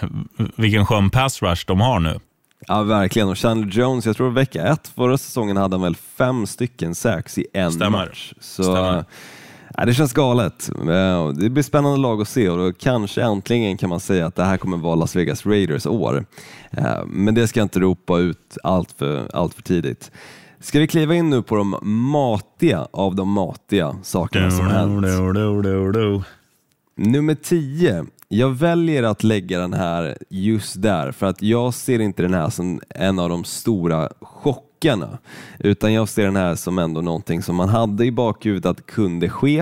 [0.55, 2.19] vilken skön pass rush de har nu.
[2.67, 3.27] Ja, verkligen.
[3.29, 7.37] Och Chandler Jones, jag tror vecka ett förra säsongen hade han väl fem stycken sacks
[7.37, 7.89] i en Stämmer.
[7.89, 8.33] match.
[8.39, 9.05] Så, Stämmer.
[9.77, 10.69] Ja, det känns galet.
[10.79, 14.35] Eh, Det blir spännande lag att se och då kanske äntligen kan man säga att
[14.35, 16.25] det här kommer vara Las Vegas Raiders år.
[16.71, 20.11] Eh, Men det ska jag inte ropa ut allt för, allt för tidigt.
[20.59, 21.75] Ska vi kliva in nu på de
[22.11, 25.01] matiga av de matiga sakerna som hänt?
[25.93, 26.21] Du.
[26.97, 28.05] Nummer 10.
[28.27, 32.49] Jag väljer att lägga den här just där för att jag ser inte den här
[32.49, 35.17] som en av de stora chockerna
[35.59, 39.29] utan jag ser den här som ändå någonting som man hade i bakhuvudet att kunde
[39.29, 39.59] ske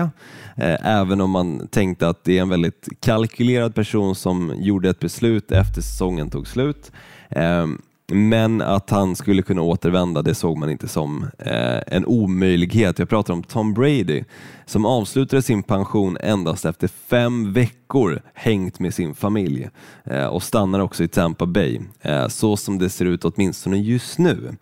[0.56, 5.00] eh, även om man tänkte att det är en väldigt kalkylerad person som gjorde ett
[5.00, 6.92] beslut efter säsongen tog slut.
[7.28, 7.66] Eh,
[8.12, 12.98] men att han skulle kunna återvända, det såg man inte som eh, en omöjlighet.
[12.98, 14.24] Jag pratar om Tom Brady
[14.66, 19.68] som avslutade sin pension endast efter fem veckor hängt med sin familj
[20.04, 24.18] eh, och stannar också i Tampa Bay, eh, så som det ser ut åtminstone just
[24.18, 24.56] nu.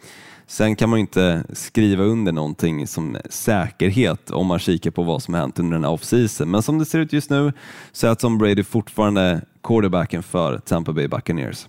[0.46, 5.22] Sen kan man ju inte skriva under någonting som säkerhet om man kikar på vad
[5.22, 6.50] som har hänt under den här off-season.
[6.50, 7.52] Men som det ser ut just nu
[7.92, 11.66] så är Tom Brady fortfarande quarterbacken för Tampa Bay Buccaneers.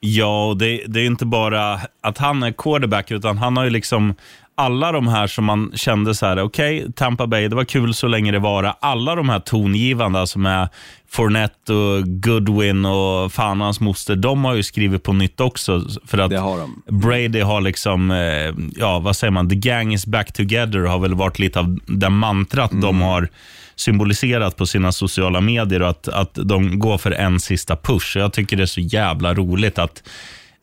[0.00, 3.70] Ja, och det, det är inte bara att han är quarterback, utan han har ju
[3.70, 4.14] liksom
[4.58, 7.94] alla de här som man kände så här, okej, okay, Tampa Bay, det var kul
[7.94, 8.74] så länge det var.
[8.80, 10.68] Alla de här tongivande, alltså med
[11.08, 15.82] Fournette och Goodwin och fan hans moster, de har ju skrivit på nytt också.
[16.06, 16.68] För att har.
[16.92, 21.14] Brady har liksom, eh, ja vad säger man, the gang is back together har väl
[21.14, 23.28] varit lite av det mantrat de har
[23.76, 28.16] symboliserat på sina sociala medier och att, att de går för en sista push.
[28.16, 30.02] Jag tycker det är så jävla roligt att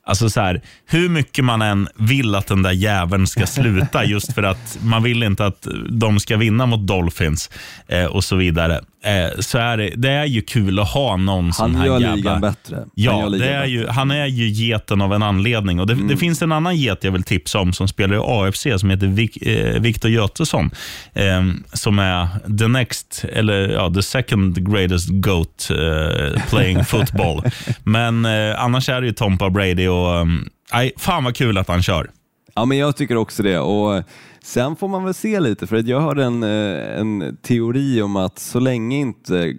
[0.06, 4.34] Alltså så här, hur mycket man än vill att den där jäveln ska sluta, just
[4.34, 7.50] för att man vill inte att de ska vinna mot Dolphins
[7.88, 11.54] eh, och så vidare, eh, så är det, det är ju kul att ha någon
[11.54, 12.16] sån Han här gör jävla...
[12.16, 12.76] ligan bättre.
[12.76, 13.92] Han Ja, gör det ligan är ju, bättre.
[13.92, 15.80] han är ju geten av en anledning.
[15.80, 16.08] Och det, Mm.
[16.08, 19.08] det finns en annan get jag vill tipsa om som spelar i AFC som heter
[19.08, 20.72] Vic, eh, Victor Götesson.
[21.14, 27.44] Eh, som är the next, eller ja, the second greatest GOAT eh, playing football.
[27.84, 30.28] Men eh, annars är det ju Tompa Brady och
[30.74, 32.10] nej, fan vad kul att han kör.
[32.56, 33.60] Ja, men jag tycker också det.
[33.60, 34.04] Och
[34.44, 38.40] Sen får man väl se lite, för jag hörde en, eh, en teori om att
[38.40, 39.56] så länge inte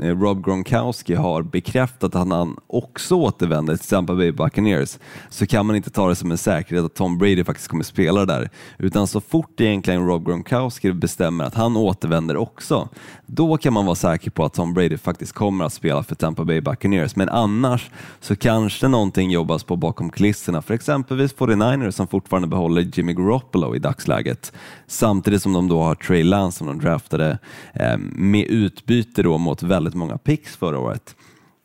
[0.00, 4.98] Eh, Rob Gronkowski har bekräftat att han också återvänder till Tampa Bay Buccaneers
[5.30, 8.24] så kan man inte ta det som en säkerhet att Tom Brady faktiskt kommer spela
[8.24, 8.50] där.
[8.78, 12.88] Utan så fort egentligen Rob Gronkowski bestämmer att han återvänder också,
[13.26, 16.44] då kan man vara säker på att Tom Brady faktiskt kommer att spela för Tampa
[16.44, 17.16] Bay Buccaneers.
[17.16, 22.82] Men annars så kanske någonting jobbas på bakom kulisserna för exempelvis 49ers som fortfarande behåller
[22.94, 24.52] Jimmy Garoppolo i dagsläget.
[24.86, 27.38] Samtidigt som de då har Trey Lance som de draftade
[27.72, 31.16] eh, med utbyte då mot väldigt många picks förra året.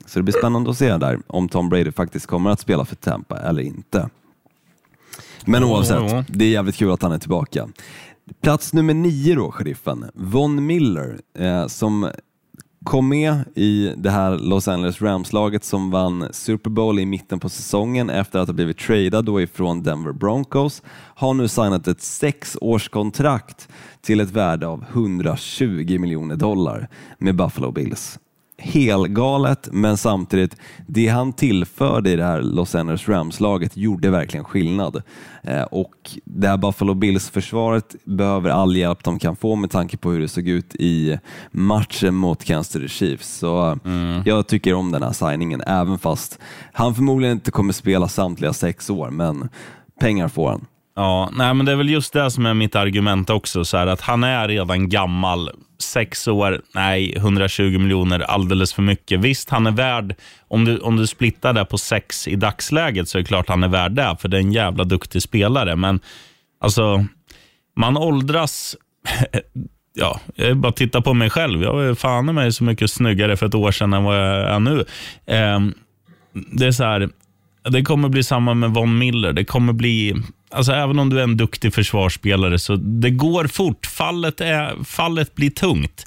[0.05, 2.95] Så det blir spännande att se där om Tom Brady faktiskt kommer att spela för
[2.95, 4.09] Tampa eller inte.
[5.45, 7.67] Men oavsett, det är jävligt kul att han är tillbaka.
[8.41, 10.05] Plats nummer nio då, sheriffen.
[10.13, 12.09] Von Miller, eh, som
[12.83, 17.49] kom med i det här Los Angeles Rams-laget som vann Super Bowl i mitten på
[17.49, 20.83] säsongen efter att ha blivit tradad då ifrån Denver Broncos,
[21.15, 23.69] har nu signat ett sexårskontrakt
[24.01, 28.19] till ett värde av 120 miljoner dollar med Buffalo Bills.
[28.59, 30.55] Helgalet, men samtidigt,
[30.87, 35.01] det han tillförde i det här Los Angeles Rams-laget gjorde verkligen skillnad.
[35.43, 35.93] Eh, och
[36.25, 40.27] det här Buffalo Bills-försvaret behöver all hjälp de kan få med tanke på hur det
[40.27, 41.19] såg ut i
[41.51, 43.37] matchen mot Kansas City Chiefs.
[43.37, 43.77] Så
[44.25, 46.39] jag tycker om den här signingen, även fast
[46.73, 49.49] han förmodligen inte kommer spela samtliga sex år, men
[49.99, 50.65] pengar får han.
[50.99, 53.65] Ja, nej, men det är väl just det som är mitt argument också.
[53.65, 55.51] Så här, att han är redan gammal.
[55.81, 59.19] Sex år, nej, 120 miljoner, alldeles för mycket.
[59.19, 60.15] Visst, han är värd,
[60.47, 63.63] om du, om du splittar det på sex i dagsläget så är det klart han
[63.63, 65.75] är värd det, för det är en jävla duktig spelare.
[65.75, 65.99] Men
[66.59, 67.05] alltså,
[67.75, 68.75] man åldras...
[69.93, 71.63] Ja, jag bara titta på mig själv.
[71.63, 74.49] Jag var fan i mig så mycket snyggare för ett år sedan än vad jag
[74.49, 74.85] är nu.
[75.25, 75.59] Eh,
[76.51, 77.09] det är så här,
[77.69, 79.33] det kommer bli samma med Von Miller.
[79.33, 80.15] Det kommer bli,
[80.51, 83.85] alltså även om du är en duktig försvarsspelare, så det går fort.
[83.85, 86.05] Fallet, är, fallet blir tungt.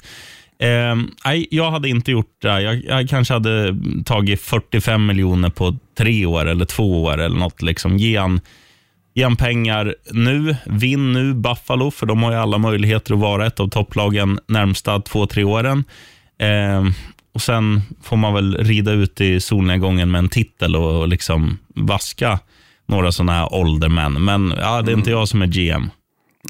[0.59, 2.61] Eh, nej, jag hade inte gjort det.
[2.61, 3.75] Jag, jag kanske hade
[4.05, 7.61] tagit 45 miljoner på tre år eller två år eller något.
[7.61, 7.97] Liksom.
[7.97, 8.41] Ge han,
[9.13, 10.55] ge han pengar nu.
[10.65, 14.99] Vinn nu Buffalo, för de har ju alla möjligheter att vara ett av topplagen närmsta
[14.99, 15.83] två, tre åren.
[16.39, 16.83] Eh,
[17.33, 21.57] och Sen får man väl rida ut i solnedgången med en titel och, och liksom
[21.67, 22.39] vaska
[22.85, 24.25] några sådana här åldermän.
[24.25, 25.89] Men ja, det är inte jag som är GM.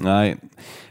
[0.00, 0.36] Nej,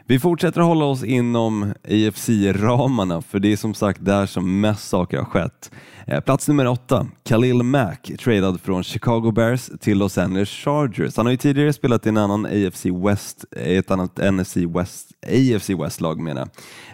[0.08, 4.90] vi fortsätter att hålla oss inom AFC-ramarna för det är som sagt där som mest
[4.90, 5.72] saker har skett.
[6.08, 11.18] Eh, Plats nummer åtta, Khalil Mack, tradad från Chicago Bears till Los Angeles Chargers.
[11.18, 15.70] Han har ju tidigare spelat i en annan AFC West, ett annat NFC West, AFC
[15.70, 16.48] West-lag menar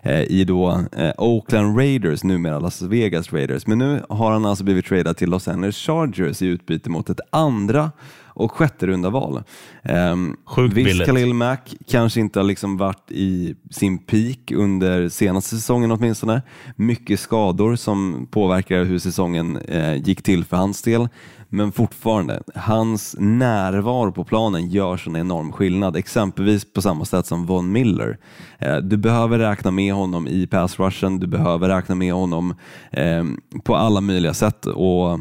[0.04, 3.68] jag, eh, i då eh, Oakland Raiders, numera Las Vegas Raiders.
[3.68, 7.20] Men nu har han alltså blivit tradad till Los Angeles Chargers i utbyte mot ett
[7.30, 7.92] andra
[8.40, 9.44] och sjätte runda val.
[9.84, 11.08] Um, Sjukt visst, billigt.
[11.08, 16.42] Khalil Mack kanske inte har liksom varit i sin peak under senaste säsongen åtminstone.
[16.76, 21.08] Mycket skador som påverkar hur säsongen eh, gick till för hans del.
[21.52, 25.96] Men fortfarande, hans närvaro på planen gör sån enorm skillnad.
[25.96, 28.18] Exempelvis på samma sätt som Von Miller.
[28.60, 32.56] Eh, du behöver räkna med honom i pass rushen, du behöver räkna med honom
[32.92, 33.24] eh,
[33.64, 34.66] på alla möjliga sätt.
[34.66, 35.20] Och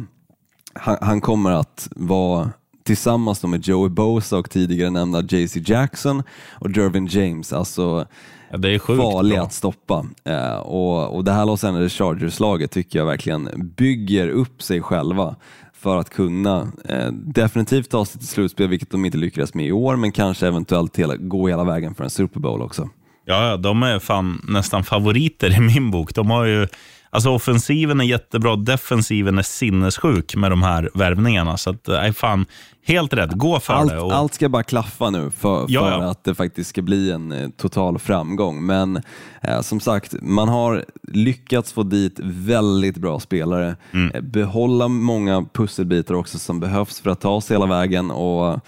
[0.75, 2.51] han, han kommer att vara
[2.89, 6.23] tillsammans med Joey Bosa och tidigare nämnda JC Jackson
[6.53, 8.07] och Dervin James, alltså
[8.51, 9.47] Ja, det är sjukt farliga bra.
[9.47, 10.07] att stoppa.
[10.25, 15.37] Eh, och, och det här Los Angeles Chargers-laget tycker jag verkligen bygger upp sig själva
[15.73, 19.73] för att kunna eh, definitivt ta sig till slutspel, vilket de inte lyckades med i
[19.73, 22.89] år, men kanske eventuellt hela, gå hela vägen för en Super Bowl också.
[23.25, 26.15] Ja, de är fan nästan favoriter i min bok.
[26.15, 26.69] De har ju
[27.11, 31.57] Alltså offensiven är jättebra, defensiven är sinnessjuk med de här värvningarna.
[31.57, 32.47] Så att, nej, fan,
[32.89, 33.33] helt rätt.
[33.33, 34.01] Gå för Allt, det.
[34.01, 36.11] Och, allt ska bara klaffa nu för, för ja.
[36.11, 38.67] att det faktiskt ska bli en eh, total framgång.
[38.67, 39.03] Men
[39.43, 43.77] eh, som sagt, man har lyckats få dit väldigt bra spelare.
[43.93, 44.15] Mm.
[44.15, 48.11] Eh, behålla många pusselbitar också som behövs för att ta sig hela vägen.
[48.11, 48.61] Och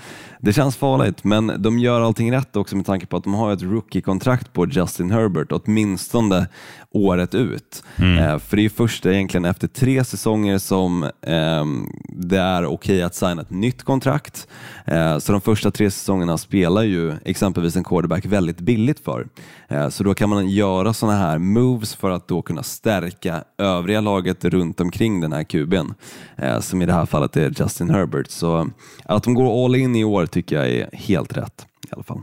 [0.42, 3.52] det känns farligt, men de gör allting rätt också med tanke på att de har
[3.52, 6.46] ett rookie-kontrakt på Justin Herbert, åtminstone
[6.90, 7.84] året ut.
[7.96, 13.14] Eh, för det är först egentligen efter tre säsonger som ehm, det är okej att
[13.14, 14.48] signa ett nytt kontrakt kontrakt.
[14.84, 19.26] Eh, så de första tre säsongerna spelar ju exempelvis en quarterback väldigt billigt för.
[19.68, 24.00] Eh, så då kan man göra sådana här moves för att då kunna stärka övriga
[24.00, 25.94] laget runt omkring den här kuben.
[26.36, 28.30] Eh, som i det här fallet är Justin Herbert.
[28.30, 28.70] Så
[29.04, 32.20] att de går all in i år tycker jag är helt rätt i alla fall.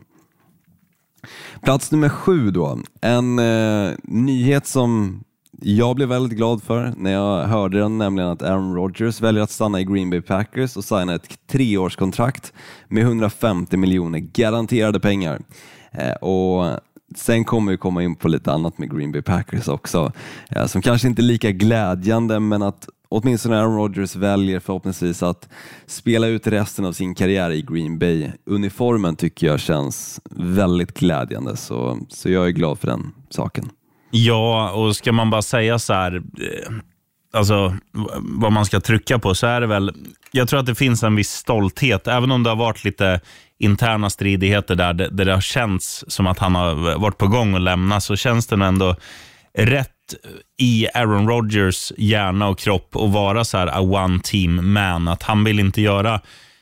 [1.62, 2.80] Plats nummer sju då.
[3.02, 5.24] En eh, nyhet som
[5.62, 9.52] jag blev väldigt glad för när jag hörde den, nämligen att Aaron Rodgers väljer att
[9.52, 12.54] stanna i Green Bay Packers och signa ett treårskontrakt
[12.88, 15.42] med 150 miljoner garanterade pengar.
[15.92, 16.80] Eh, och
[17.16, 20.12] Sen kommer vi komma in på lite annat med Green Bay Packers också,
[20.50, 25.50] eh, som kanske inte är lika glädjande, men att åtminstone Aaron Rodgers väljer förhoppningsvis att
[25.86, 32.00] spela ut resten av sin karriär i Green Bay-uniformen tycker jag känns väldigt glädjande, så,
[32.10, 33.70] så jag är glad för den saken.
[34.26, 36.74] Ja, och ska man bara säga så här, eh,
[37.34, 37.76] alltså
[38.20, 39.92] vad man ska trycka på, så är det väl,
[40.32, 43.20] jag tror att det finns en viss stolthet, även om det har varit lite
[43.60, 47.56] interna stridigheter där, det- där det har känts som att han har varit på gång
[47.56, 48.96] att lämna, så känns det ändå
[49.58, 49.92] rätt
[50.62, 55.24] i Aaron Rodgers hjärna och kropp att vara så här a one team man, att
[55.24, 56.22] han vill inte göra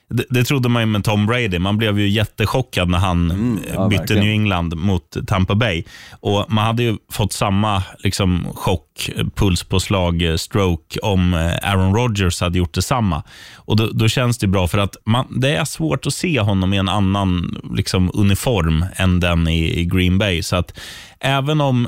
[0.10, 1.60] det, det trodde man ju med Tom Brady.
[1.60, 4.24] Man blev ju jättechockad när han eh, ja, bytte verkligen.
[4.24, 5.84] New England mot Tampa Bay.
[6.20, 12.42] Och Man hade ju fått samma liksom, chock, pulspåslag, eh, stroke om eh, Aaron Rodgers
[12.42, 13.24] hade gjort detsamma.
[13.56, 16.74] Och då, då känns det bra, för att man, det är svårt att se honom
[16.74, 20.44] i en annan liksom, uniform än den i, i Green Bay.
[20.44, 20.80] Så att
[21.20, 21.88] även om,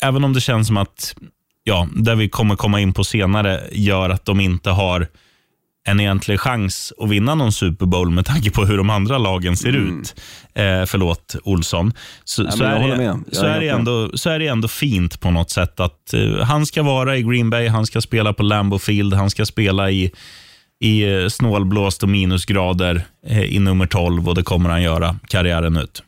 [0.00, 1.14] även om det känns som att,
[1.64, 5.06] ja, det vi kommer komma in på senare, gör att de inte har
[5.84, 9.56] en egentlig chans att vinna någon Super Bowl med tanke på hur de andra lagen
[9.56, 10.20] ser ut.
[10.54, 11.92] Eh, förlåt, Olsson.
[12.24, 15.80] Så, Nej, är det, så, är ändå, så är det ändå fint på något sätt
[15.80, 19.30] att eh, han ska vara i Green Bay, han ska spela på Lambeau Field, han
[19.30, 20.10] ska spela i,
[20.80, 25.76] i eh, snålblåst och minusgrader eh, i nummer 12 och det kommer han göra karriären
[25.76, 26.02] ut.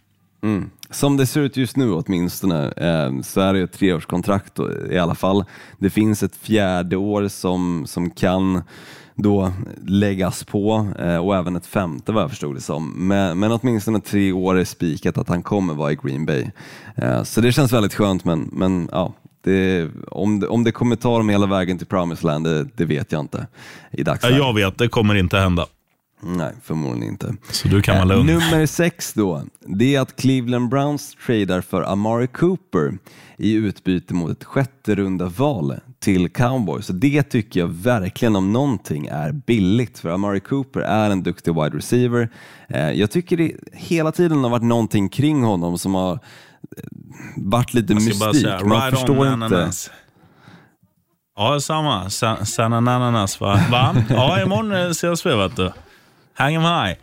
[0.91, 4.59] Som det ser ut just nu åtminstone eh, så är det ett treårskontrakt
[4.91, 5.45] i alla fall.
[5.79, 8.63] Det finns ett fjärde år som, som kan
[9.15, 9.53] då
[9.87, 13.09] läggas på eh, och även ett femte vad jag förstod det som.
[13.09, 16.51] Men, men åtminstone tre år är spikat att han kommer vara i Green Bay.
[16.97, 20.97] Eh, så det känns väldigt skönt men, men ja, det, om, det, om det kommer
[20.97, 23.47] ta dem hela vägen till Promised Land, det, det vet jag inte
[23.91, 24.39] i dagsläget.
[24.39, 25.67] jag vet, det kommer inte hända.
[26.25, 27.35] Nej, förmodligen inte.
[27.51, 28.25] Så du kan vara Eh.
[28.25, 32.99] Nummer sex då, det är att Cleveland Browns tradar för Amari Cooper
[33.37, 36.87] i utbyte mot ett sjätte runda val till Cowboys.
[36.87, 41.55] Så det tycker jag verkligen om någonting är billigt för Amari Cooper är en duktig
[41.55, 42.29] wide receiver.
[42.69, 46.19] Eh, Jag tycker det hela tiden har varit någonting kring honom som har eh,
[47.37, 48.15] varit lite mystik.
[48.43, 49.29] säga, Man right förstår inte.
[49.33, 49.91] ananas.
[51.37, 52.11] Ja, samma.
[52.11, 53.61] Sa- Sanna ananas, va?
[53.71, 53.97] va?
[54.09, 55.73] Ja, imorgon ses vi, vet du.
[56.35, 56.97] Hang 'em high.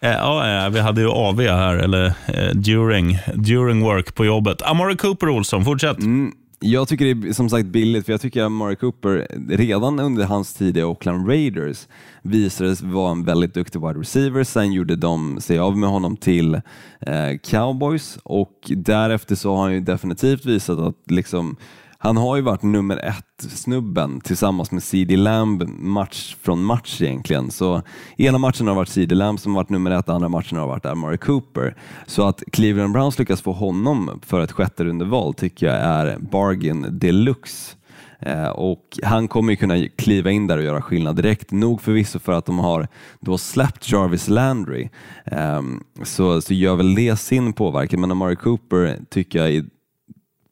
[0.00, 4.62] Eh, ja, eh, vi hade ju AV här, eller eh, during, during work på jobbet.
[4.62, 5.98] Ah, Amari Cooper Olsson, fortsätt.
[5.98, 6.32] Mm.
[6.60, 10.24] Jag tycker det är som sagt billigt, för jag tycker att Amari Cooper redan under
[10.24, 11.86] hans tid i Oakland Raiders
[12.22, 14.44] visade sig vara en väldigt duktig wide receiver.
[14.44, 16.54] Sen gjorde de sig av med honom till
[17.00, 21.56] eh, Cowboys och därefter så har han ju definitivt visat att liksom,
[21.98, 27.50] han har ju varit nummer ett snubben tillsammans med CD Lamb match från match egentligen.
[27.50, 27.82] Så
[28.16, 31.18] ena matchen har varit CD Lamb som varit nummer ett, andra matchen har varit Amari
[31.18, 31.76] Cooper.
[32.06, 36.86] Så att Cleveland Browns lyckas få honom för ett sjätte rundeval tycker jag är bargain
[36.90, 37.76] deluxe.
[38.18, 41.50] Eh, och han kommer ju kunna kliva in där och göra skillnad direkt.
[41.50, 42.88] Nog förvisso för att de har
[43.20, 44.88] då släppt Jarvis Landry.
[45.24, 49.66] Ehm, så, så gör väl det sin påverkan, men Amari Cooper tycker jag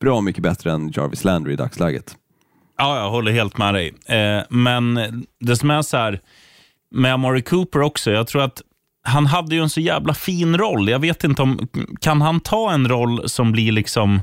[0.01, 2.17] bra mycket bättre än Jarvis Landry i dagsläget.
[2.79, 3.95] Ja, jag håller helt med dig.
[4.07, 4.95] Eh, men
[5.41, 6.21] det som är så här,
[6.91, 8.63] med Amari Cooper också, jag tror att
[9.05, 10.89] han hade ju en så jävla fin roll.
[10.89, 11.69] Jag vet inte om,
[12.01, 14.21] kan han ta en roll som blir liksom,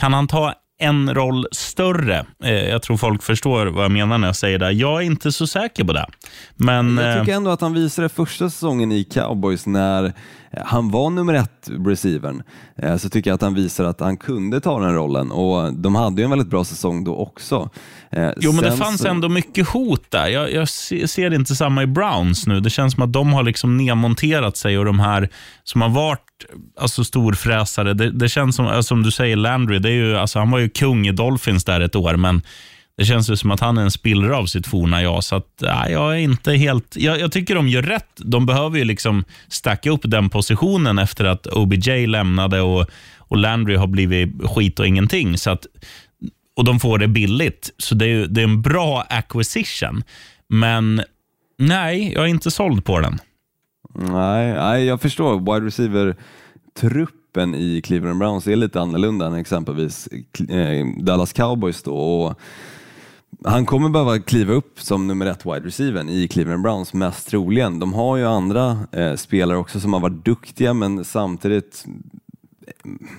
[0.00, 2.26] kan han ta en roll större.
[2.44, 4.72] Eh, jag tror folk förstår vad jag menar när jag säger det.
[4.72, 6.06] Jag är inte så säker på det.
[6.54, 10.12] Men, Jag eh, tycker ändå att han visade första säsongen i Cowboys när
[10.64, 12.42] han var nummer ett receivern.
[12.76, 15.94] eh, Så tycker jag att han visar att han kunde ta den rollen och de
[15.94, 17.70] hade ju en väldigt bra säsong då också.
[18.10, 20.26] Eh, Jo, men det sen fanns så- ändå mycket hot där.
[20.28, 22.60] Jag, jag se- ser inte samma i Browns nu.
[22.60, 25.28] Det känns som att de har liksom nedmonterat sig och de här
[25.64, 26.20] som har varit
[26.80, 27.94] alltså, storfräsare.
[27.94, 30.58] Det, det känns som, alltså, som du säger, Landry, det är ju, alltså, han var
[30.58, 32.42] ju kung i Dolphins där ett år, men
[32.96, 35.24] det känns ju som att han är en spillra av sitt forna jag.
[35.24, 36.96] Så att, nej, jag är inte helt...
[36.96, 38.10] Jag, jag tycker de gör rätt.
[38.16, 42.86] De behöver ju liksom stacka upp den positionen efter att OBJ lämnade och,
[43.18, 45.38] och Landry har blivit skit och ingenting.
[45.38, 45.66] Så att
[46.56, 47.70] och de får det billigt.
[47.78, 50.02] Så det är, det är en bra acquisition.
[50.48, 51.02] Men
[51.58, 53.18] nej, jag är inte såld på den.
[53.94, 55.38] Nej, nej, jag förstår.
[55.38, 60.08] Wide receiver-truppen i Cleveland Browns är lite annorlunda än exempelvis
[60.48, 61.82] eh, Dallas Cowboys.
[61.82, 61.96] Då.
[61.96, 62.38] Och
[63.44, 67.78] han kommer behöva kliva upp som nummer ett wide receiver i Cleveland Browns mest troligen.
[67.78, 71.84] De har ju andra eh, spelare också som har varit duktiga men samtidigt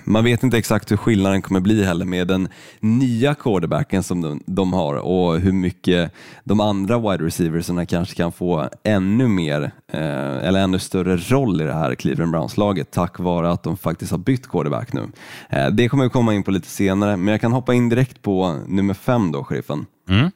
[0.04, 2.48] man vet inte exakt hur skillnaden kommer bli heller med den
[2.80, 6.12] nya quarterbacken som de, de har och hur mycket
[6.44, 9.62] de andra wide receiversarna kanske kan få ännu mer
[9.92, 14.10] eh, eller ännu större roll i det här Cleveland Browns-laget tack vare att de faktiskt
[14.10, 15.08] har bytt quarterback nu.
[15.50, 18.22] Eh, det kommer vi komma in på lite senare men jag kan hoppa in direkt
[18.22, 19.86] på nummer fem då, sheriffen.
[20.08, 20.30] Mm.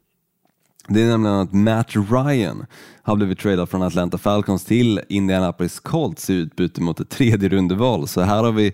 [0.89, 2.67] Det är nämligen att Matt Ryan
[3.03, 8.09] har blivit tradad från Atlanta Falcons till Indianapolis Colts i utbyte mot ett tredje rundeval.
[8.09, 8.73] Så här har vi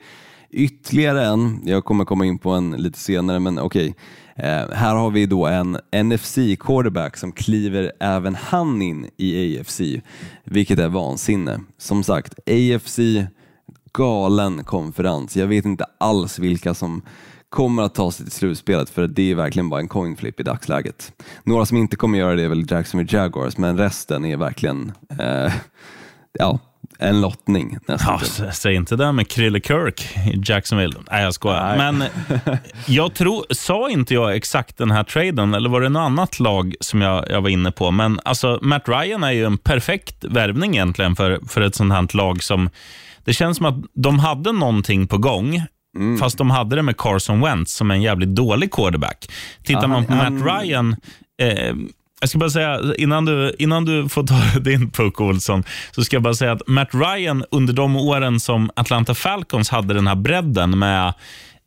[0.57, 3.95] ytterligare en, jag kommer komma in på en lite senare, men okej.
[4.37, 9.81] Eh, här har vi då en NFC-quarterback som kliver även han in i AFC,
[10.45, 11.61] vilket är vansinne.
[11.79, 12.99] Som sagt, AFC,
[13.93, 15.37] galen konferens.
[15.37, 17.03] Jag vet inte alls vilka som
[17.49, 20.43] kommer att ta sig till slutspelet för det är verkligen bara en coin flip i
[20.43, 21.13] dagsläget.
[21.45, 25.53] Några som inte kommer göra det är väl Jacksonville Jaguars, men resten är verkligen eh,
[26.33, 26.59] ja,
[26.99, 27.79] en lottning.
[27.87, 30.95] Ja, s- säg inte det med Krille Kirk i Jacksonville.
[31.11, 31.77] Nej, jag skojar.
[31.77, 31.93] Nej.
[31.93, 32.05] Men
[32.87, 36.75] jag tror, sa inte jag exakt den här traden eller var det något annat lag
[36.81, 37.91] som jag, jag var inne på?
[37.91, 42.17] Men alltså, Matt Ryan är ju en perfekt värvning egentligen för, för ett sånt här
[42.17, 42.71] lag som...
[43.25, 45.63] Det känns som att de hade någonting på gång,
[46.21, 49.31] fast de hade det med Carson Wentz som är en jävligt dålig quarterback.
[49.65, 50.97] Tittar Ja, man på han- Matt Ryan,
[51.43, 51.75] eh,
[52.21, 56.17] jag ska bara säga, innan du, innan du får ta din puck Olsson, så ska
[56.17, 60.15] jag bara säga att Matt Ryan under de åren som Atlanta Falcons hade den här
[60.15, 61.15] bredden med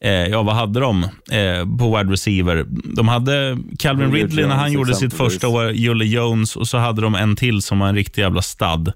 [0.03, 2.65] eh, Ja, vad hade de eh, på wide receiver?
[2.95, 7.01] De hade Calvin Ridley när han gjorde sitt första år, Julie Jones och så hade
[7.01, 8.93] de en till som var en riktig jävla stad.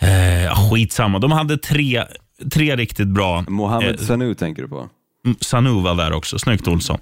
[0.00, 2.04] Eh, skitsamma, de hade tre,
[2.52, 3.44] tre riktigt bra.
[3.48, 4.88] Mohamed eh, Sanu tänker du på?
[5.26, 6.38] Mm, Sanu var där också.
[6.38, 6.98] Snyggt Olsson.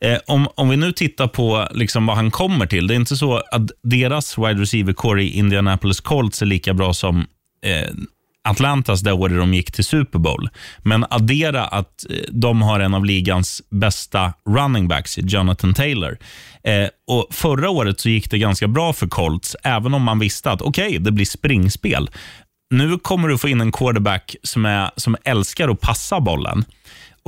[0.00, 2.86] Eh, om, om vi nu tittar på liksom vad han kommer till.
[2.86, 6.94] Det är inte så att deras wide receiver core i Indianapolis Colts är lika bra
[6.94, 7.26] som
[7.64, 7.90] eh,
[8.44, 10.48] Atlantas det året de gick till Super Bowl.
[10.78, 16.18] Men addera att eh, de har en av ligans bästa running backs, Jonathan Taylor.
[16.64, 20.50] Eh, och Förra året så gick det ganska bra för Colts, även om man visste
[20.50, 22.10] att okej, det blir springspel.
[22.70, 26.64] Nu kommer du få in en quarterback som, är, som älskar att passa bollen.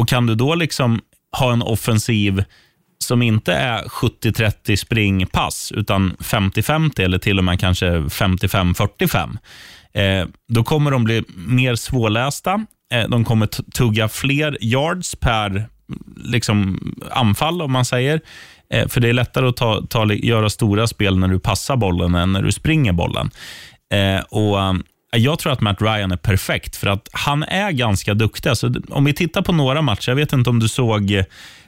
[0.00, 1.00] Och Kan du då liksom
[1.38, 2.44] ha en offensiv
[2.98, 9.38] som inte är 70-30 springpass, utan 50-50 eller till och med kanske 55-45,
[9.92, 12.66] eh, då kommer de bli mer svårlästa.
[12.92, 15.68] Eh, de kommer tugga fler yards per
[16.16, 16.80] liksom,
[17.10, 18.20] anfall, om man säger.
[18.72, 22.14] Eh, för det är lättare att ta, ta, göra stora spel när du passar bollen
[22.14, 23.30] än när du springer bollen.
[23.92, 24.58] Eh, och
[25.16, 28.50] jag tror att Matt Ryan är perfekt, för att han är ganska duktig.
[28.50, 31.24] Alltså, om vi tittar på några matcher, jag vet inte om du såg eh,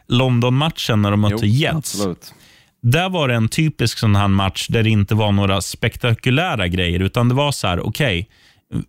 [0.08, 1.76] London-matchen när de mötte Jets.
[1.76, 2.34] absolut.
[2.82, 7.00] Där var det en typisk sån här match där det inte var några spektakulära grejer,
[7.00, 8.28] utan det var så här, okej,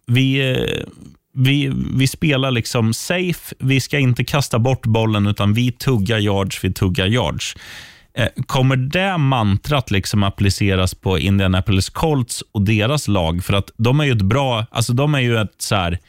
[0.06, 0.84] vi, eh,
[1.34, 6.64] vi, vi spelar liksom safe, vi ska inte kasta bort bollen, utan vi tuggar yards,
[6.64, 7.56] vi tuggar yards.
[8.18, 13.44] Eh, Kommer det mantrat liksom appliceras på Indianapolis Colts och deras lag?
[13.44, 16.00] För att de är ju ett bra, alltså de är ju ett så här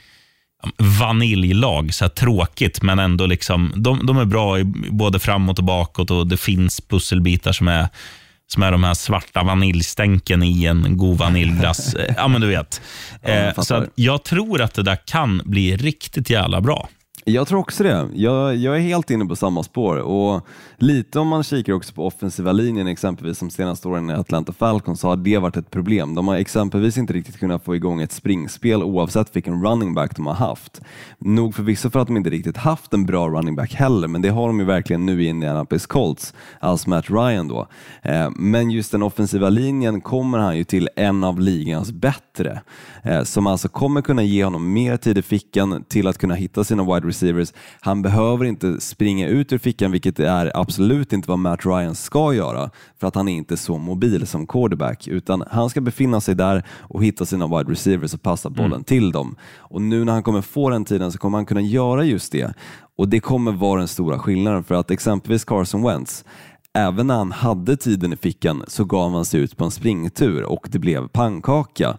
[1.00, 5.64] vaniljlag, så här tråkigt, men ändå liksom, de, de är bra i både framåt och
[5.64, 7.88] bakåt och det finns pusselbitar som är
[8.46, 11.96] som är de här svarta vaniljstänken i en god vaniljglass.
[12.16, 12.80] Ja, men du vet.
[13.22, 16.88] jag Eh, så jag tror att det där kan bli riktigt jävla bra.
[17.26, 18.08] Jag tror också det.
[18.14, 20.46] Jag, jag är helt inne på samma spår och
[20.76, 25.00] lite om man kikar också på offensiva linjen exempelvis som senaste åren i Atlanta Falcons
[25.00, 26.14] så har det varit ett problem.
[26.14, 30.26] De har exempelvis inte riktigt kunnat få igång ett springspel oavsett vilken running back de
[30.26, 30.80] har haft.
[31.18, 34.28] Nog förvisso för att de inte riktigt haft en bra running back heller, men det
[34.28, 37.66] har de ju verkligen nu i Indianapolis Colts, alltså Matt Ryan då.
[38.02, 42.60] Eh, men just den offensiva linjen kommer han ju till en av ligans bättre,
[43.24, 46.94] som alltså kommer kunna ge honom mer tid i fickan till att kunna hitta sina
[46.94, 47.52] wide receivers.
[47.80, 52.34] Han behöver inte springa ut ur fickan, vilket är absolut inte vad Matt Ryan ska
[52.34, 56.34] göra, för att han är inte så mobil som quarterback, utan han ska befinna sig
[56.34, 59.36] där och hitta sina wide receivers och passa bollen till dem.
[59.58, 62.54] Och nu när han kommer få den tiden så kommer han kunna göra just det.
[62.96, 66.24] Och det kommer vara den stora skillnaden, för att exempelvis Carson Wentz,
[66.76, 70.42] Även när han hade tiden i fickan så gav han sig ut på en springtur
[70.42, 71.98] och det blev pannkaka.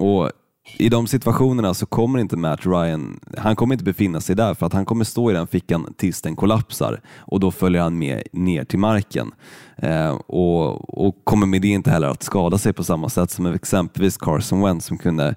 [0.00, 0.30] Och
[0.78, 4.66] I de situationerna så kommer inte Matt Ryan, han kommer inte befinna sig där för
[4.66, 8.22] att han kommer stå i den fickan tills den kollapsar och då följer han med
[8.32, 9.30] ner till marken.
[9.76, 13.46] Ehm, och, och kommer med det inte heller att skada sig på samma sätt som
[13.46, 15.34] exempelvis Carson Wentz som kunde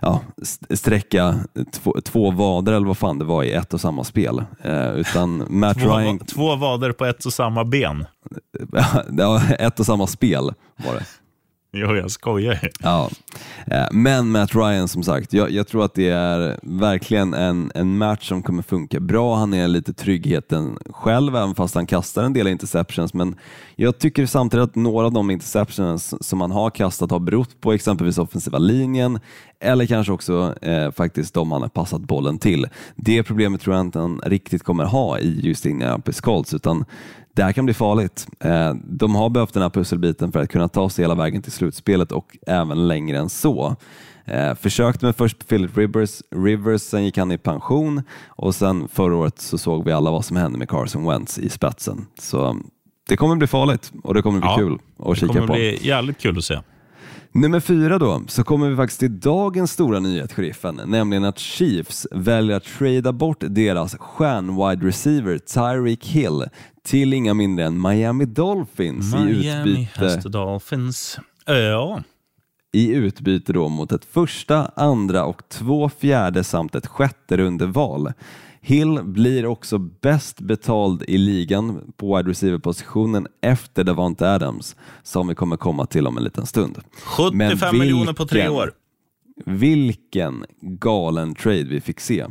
[0.00, 1.34] ja, st- sträcka
[1.72, 4.44] två, två vader eller vad fan det var i ett och samma spel.
[4.62, 8.04] Eh, utan Matt Två, Ryan, två vader på ett och samma ben.
[9.18, 10.54] ja, ett och samma spel
[10.86, 11.04] var det.
[11.76, 12.70] Jo, jag skojar.
[12.80, 13.10] Ja.
[13.66, 17.98] Eh, men Matt Ryan som sagt, jag, jag tror att det är verkligen en, en
[17.98, 19.36] match som kommer funka bra.
[19.36, 23.14] Han är lite tryggheten själv, även fast han kastar en del interceptions.
[23.14, 23.34] Men
[23.76, 27.72] jag tycker samtidigt att några av de interceptions som han har kastat har berott på
[27.72, 29.18] exempelvis offensiva linjen
[29.60, 32.66] eller kanske också eh, faktiskt de han har passat bollen till.
[32.96, 36.84] Det problemet tror jag inte han riktigt kommer ha i just Indianapolis Colts, utan
[37.34, 38.26] det här kan bli farligt.
[38.40, 41.52] Eh, De har behövt den här pusselbiten för att kunna ta sig hela vägen till
[41.52, 43.76] slutspelet och även längre än så.
[44.24, 49.16] Eh, Försökte med först Philip Rivers, Rivers, sen gick han i pension och sen förra
[49.16, 52.06] året så såg vi alla vad som hände med Carson Wentz i spetsen.
[52.20, 52.56] Så
[53.08, 55.52] det kommer bli farligt och det kommer bli Ja, kul att Det kika kommer på.
[55.52, 56.58] bli jävligt kul att se.
[57.34, 62.06] Nummer fyra då, så kommer vi faktiskt till dagens stora nyhet, sheriffen, nämligen att Chiefs
[62.10, 66.44] väljer att trada bort deras stjärn-wide receiver Tyreek Hill
[66.82, 71.18] till inga mindre än Miami Dolphins i Miami has utbyte, Dolphins.
[71.46, 72.02] Ja,
[72.72, 78.12] i utbyte då mot ett första, andra och två fjärde samt ett sjätte rundeval.
[78.64, 85.34] Hill blir också bäst betald i ligan på wide receiver-positionen efter Davante Adams, som vi
[85.34, 86.78] kommer komma till om en liten stund.
[87.02, 88.72] 75 miljoner på tre vilken- år.
[89.46, 92.26] Vilken galen trade vi fick se.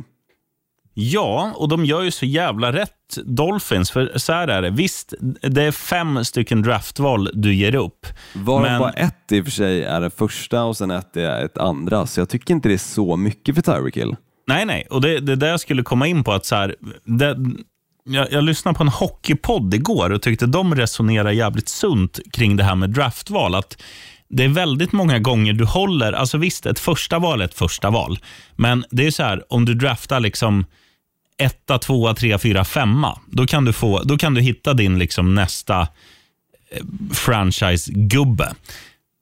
[0.94, 3.90] Ja, och de gör ju så jävla rätt, Dolphins.
[3.90, 4.70] För så här är det.
[4.70, 8.06] Visst, det är fem stycken draftval du ger upp.
[8.34, 11.44] Varav Men- bara ett i och för sig är det första och sen ett är
[11.44, 14.16] ett andra, så jag tycker inte det är så mycket för Tyreek Hill.
[14.52, 14.86] Nej, nej.
[14.90, 16.32] Och det, det är där jag skulle komma in på.
[16.32, 17.36] att så här, det,
[18.04, 22.64] jag, jag lyssnade på en hockeypodd igår och tyckte de resonerar jävligt sunt kring det
[22.64, 23.54] här med draftval.
[23.54, 23.82] Att
[24.28, 27.90] det är väldigt många gånger du håller, alltså visst, ett första val är ett första
[27.90, 28.18] val.
[28.56, 30.64] Men det är så här, om du draftar liksom
[31.38, 35.34] etta, tvåa, trea, fyra, femma, då kan du, få, då kan du hitta din liksom
[35.34, 38.54] nästa eh, franchise-gubbe.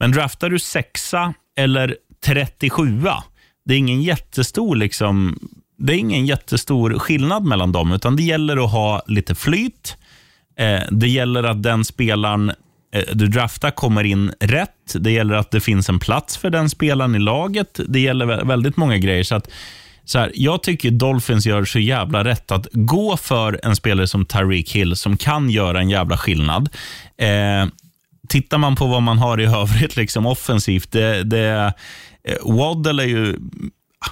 [0.01, 3.03] Men draftar du sexa eller 37
[3.65, 5.39] det är ingen jättestor liksom,
[5.77, 9.97] det är ingen jättestor skillnad mellan dem, utan det gäller att ha lite flyt.
[10.59, 12.53] Eh, det gäller att den spelaren
[12.95, 14.95] eh, du draftar kommer in rätt.
[14.95, 17.81] Det gäller att det finns en plats för den spelaren i laget.
[17.89, 19.25] Det gäller väldigt många grejer.
[19.25, 19.51] Så att,
[20.05, 24.27] så här, jag tycker Dolphins gör så jävla rätt att gå för en spelare som
[24.27, 26.69] Tyreek Hill som kan göra en jävla skillnad.
[27.19, 27.67] Eh,
[28.29, 31.75] tittar man på vad man har i övrigt liksom offensivt, det, det,
[32.45, 33.37] Waddle är ju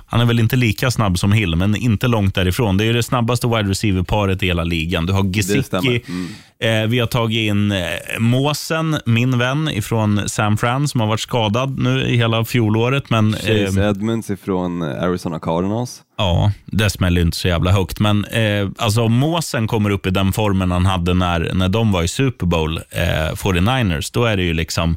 [0.06, 2.76] han är väl inte lika snabb som Hill, men inte långt därifrån.
[2.76, 5.06] Det är ju det snabbaste wide receiver-paret i hela ligan.
[5.06, 6.02] Du har Gesicki.
[6.08, 6.28] Mm.
[6.60, 7.84] Eh, vi har tagit in eh,
[8.18, 13.10] Måsen, min vän ifrån San Fran, som har varit skadad nu i hela fjolåret.
[13.10, 16.02] Men, Chase eh, Edmonds ifrån Arizona Cardinals.
[16.18, 18.00] Ja, det smäller inte så jävla högt.
[18.00, 22.02] Men eh, alltså, Måsen kommer upp i den formen han hade när, när de var
[22.02, 24.96] i Super Bowl, eh, 49ers, då är det ju liksom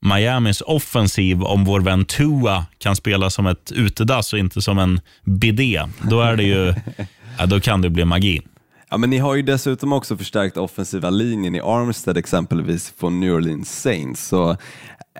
[0.00, 5.00] Miamis offensiv, om vår vän Tua kan spela som ett utedass och inte som en
[5.24, 6.74] bidé, då, är det ju,
[7.38, 8.42] ja, då kan det bli magi.
[8.90, 13.34] Ja, men ni har ju dessutom också förstärkt offensiva linjen i Armstead exempelvis från New
[13.34, 14.28] Orleans Saints.
[14.28, 14.50] Så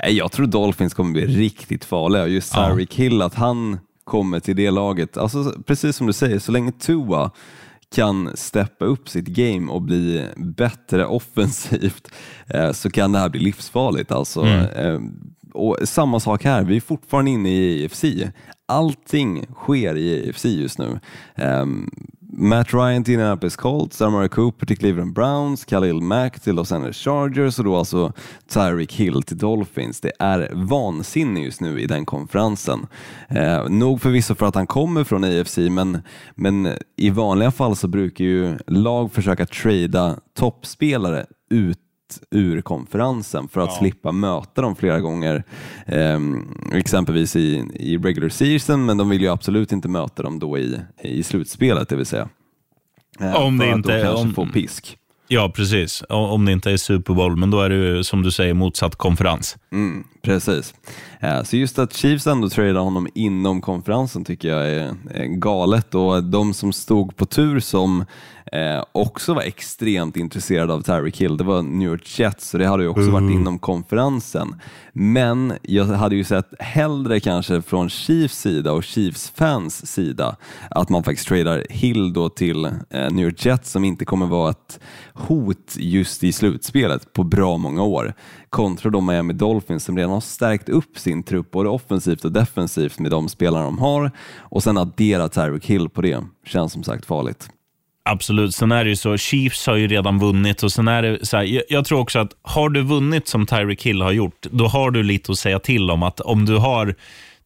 [0.02, 2.26] eh, jag tror Dolphins kommer bli riktigt farliga.
[2.26, 2.68] Just Ja.
[2.68, 5.16] Tyreek Hill, att han kommer till det laget.
[5.16, 7.30] Alltså, precis som du säger, så länge Tua
[7.94, 12.08] kan steppa upp sitt game och bli bättre offensivt
[12.46, 14.12] eh, så kan det här bli livsfarligt.
[14.12, 15.00] Alltså, eh,
[15.54, 18.04] och samma sak här, vi är fortfarande inne i EFC.
[18.66, 21.00] Allting sker i EFC just nu.
[22.40, 26.96] Matt Ryan till Indianapolis Colts, Amari Cooper till Cleveland Browns, Khalil Mack till Los Angeles
[26.96, 28.12] Chargers och då alltså
[28.48, 30.00] Tyreek Hill till Dolphins.
[30.00, 32.86] Det är vansinne just nu i den konferensen.
[33.28, 35.98] Eh, nog förvisso för att han kommer från AFC, men,
[36.34, 41.78] men i vanliga fall så brukar ju lag försöka trada toppspelare ut
[42.30, 45.44] ur konferensen för att slippa möta dem flera gånger,
[45.86, 46.18] eh,
[46.72, 50.78] exempelvis i, i regular season, men de vill ju absolut inte möta dem då i,
[51.02, 52.28] i slutspelet, det vill säga.
[53.20, 54.94] Eh, Om det att inte- då kanske om- få pisk.
[55.30, 56.02] Ja, precis.
[56.08, 58.96] Om det inte är Super Bowl, men då är det ju som du säger motsatt
[58.96, 59.56] konferens.
[59.72, 60.74] Mm, precis.
[61.20, 64.94] Eh, Så just att Chiefs ändå tradar honom inom konferensen tycker jag är
[65.26, 68.04] galet och de som stod på tur som
[68.52, 72.66] eh, också var extremt intresserade av Tyreek Hill, det var New York Jets, så det
[72.66, 74.60] hade ju också varit inom konferensen.
[74.92, 80.36] Men jag hade ju sett hellre kanske från Chiefs sida och Chiefs fans sida
[80.70, 84.50] att man faktiskt tradar Hill då till eh, New York Jets som inte kommer vara
[84.50, 84.80] ett
[85.14, 88.14] hot just i slutspelet på bra många år.
[88.50, 92.98] Kontra då Miami Dolphins som redan har stärkt upp sin trupp både offensivt och defensivt
[92.98, 97.04] med de spelarna de har och sen addera Tyreek Hill på det känns som sagt
[97.04, 97.50] farligt.
[98.10, 98.54] Absolut.
[98.54, 101.36] Sen är det ju så, Chiefs har ju redan vunnit och sen är det så
[101.36, 104.66] här, jag, jag tror också att har du vunnit som Tyreek Hill har gjort, då
[104.66, 106.94] har du lite att säga till om att om du har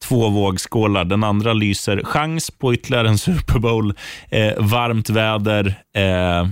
[0.03, 3.95] två vågskålar, den andra lyser chans på ytterligare en Super Bowl,
[4.31, 6.49] eh, varmt väder eh,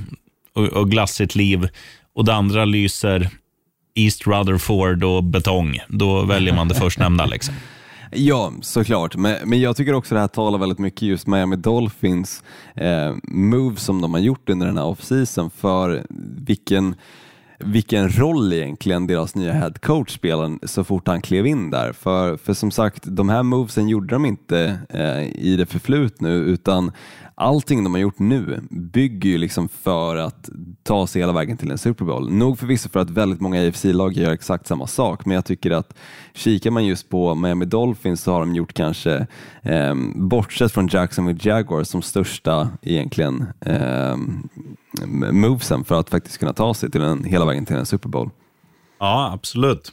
[0.55, 1.69] och, och glassigt liv
[2.15, 3.31] och det andra lyser
[3.95, 7.27] East Rutherford och betong, då väljer man det förstnämnda.
[7.27, 7.55] Liksom.
[8.13, 9.17] Ja, såklart.
[9.17, 12.43] Men, men jag tycker också det här talar väldigt mycket just Miami Dolphins
[12.75, 16.07] eh, move som de har gjort under den här offseason för
[16.47, 16.95] vilken
[17.65, 21.93] vilken roll egentligen deras nya head coach spelade så fort han klev in där.
[21.93, 26.93] För, för som sagt, de här movesen gjorde de inte eh, i det förflutna utan
[27.41, 30.51] allting de har gjort nu bygger ju liksom för att
[30.83, 32.33] ta sig hela vägen till en Super Bowl.
[32.33, 35.95] Nog förvisso för att väldigt många AFC-lag gör exakt samma sak, men jag tycker att
[36.35, 39.27] kikar man just på Miami Dolphins så har de gjort kanske,
[39.63, 44.17] eh, bortsett från Jacksonville Jaguars, som största egentligen eh,
[45.33, 48.31] movesen för att faktiskt kunna ta sig till en, hela vägen till en Super Bowl.
[48.99, 49.93] Ja, absolut.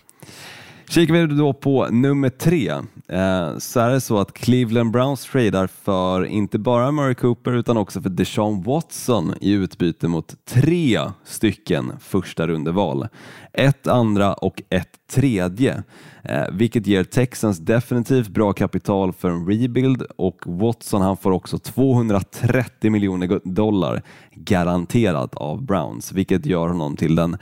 [0.89, 2.73] Kikar vi då på nummer tre
[3.07, 7.77] eh, så är det så att Cleveland Browns tradar för inte bara Murray Cooper utan
[7.77, 13.07] också för Deshaun Watson i utbyte mot tre stycken första rundeval.
[13.53, 15.83] Ett andra och ett tredje,
[16.23, 21.57] eh, vilket ger Texans definitivt bra kapital för en rebuild och Watson han får också
[21.57, 24.01] 230 miljoner dollar
[24.31, 27.37] garanterat av Browns, vilket gör honom till den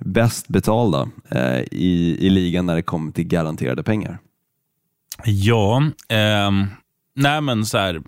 [0.00, 4.18] bäst betalda eh, i, i ligan när det kommer till garanterade pengar.
[5.24, 6.50] Ja, eh,
[7.14, 8.00] nej men så här,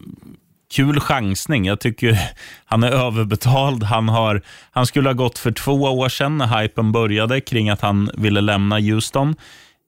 [0.70, 1.64] kul chansning.
[1.64, 2.18] Jag tycker
[2.64, 3.82] han är överbetald.
[3.82, 7.80] Han, har, han skulle ha gått för två år sedan när hypen började kring att
[7.80, 9.34] han ville lämna Houston.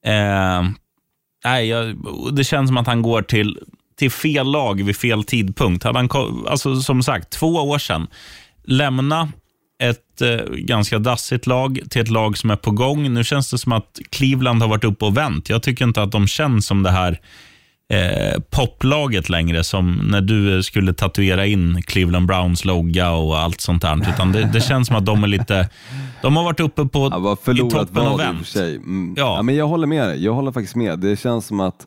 [0.06, 0.62] Eh,
[1.44, 1.96] nej, jag,
[2.34, 3.58] det känns som att han går till,
[3.98, 5.84] till fel lag vid fel tidpunkt.
[5.84, 6.08] Hade han,
[6.48, 8.06] alltså, som sagt, två år sedan.
[8.64, 9.28] Lämna
[9.82, 13.14] ett eh, ganska dassigt lag till ett lag som är på gång.
[13.14, 15.48] Nu känns det som att Cleveland har varit uppe och vänt.
[15.48, 17.20] Jag tycker inte att de känns som det här
[17.92, 23.82] eh, poplaget längre, som när du skulle tatuera in Cleveland Browns logga och allt sånt
[23.82, 24.10] där.
[24.14, 25.68] Utan det, det känns som att de är lite...
[26.22, 27.08] De har varit uppe på,
[27.46, 28.56] Ja, i toppen och vänt.
[28.56, 29.14] Mm.
[29.16, 29.36] Ja.
[29.36, 29.42] Ja.
[29.42, 30.24] men jag håller med dig.
[30.24, 30.98] Jag håller faktiskt med.
[30.98, 31.86] Det känns som att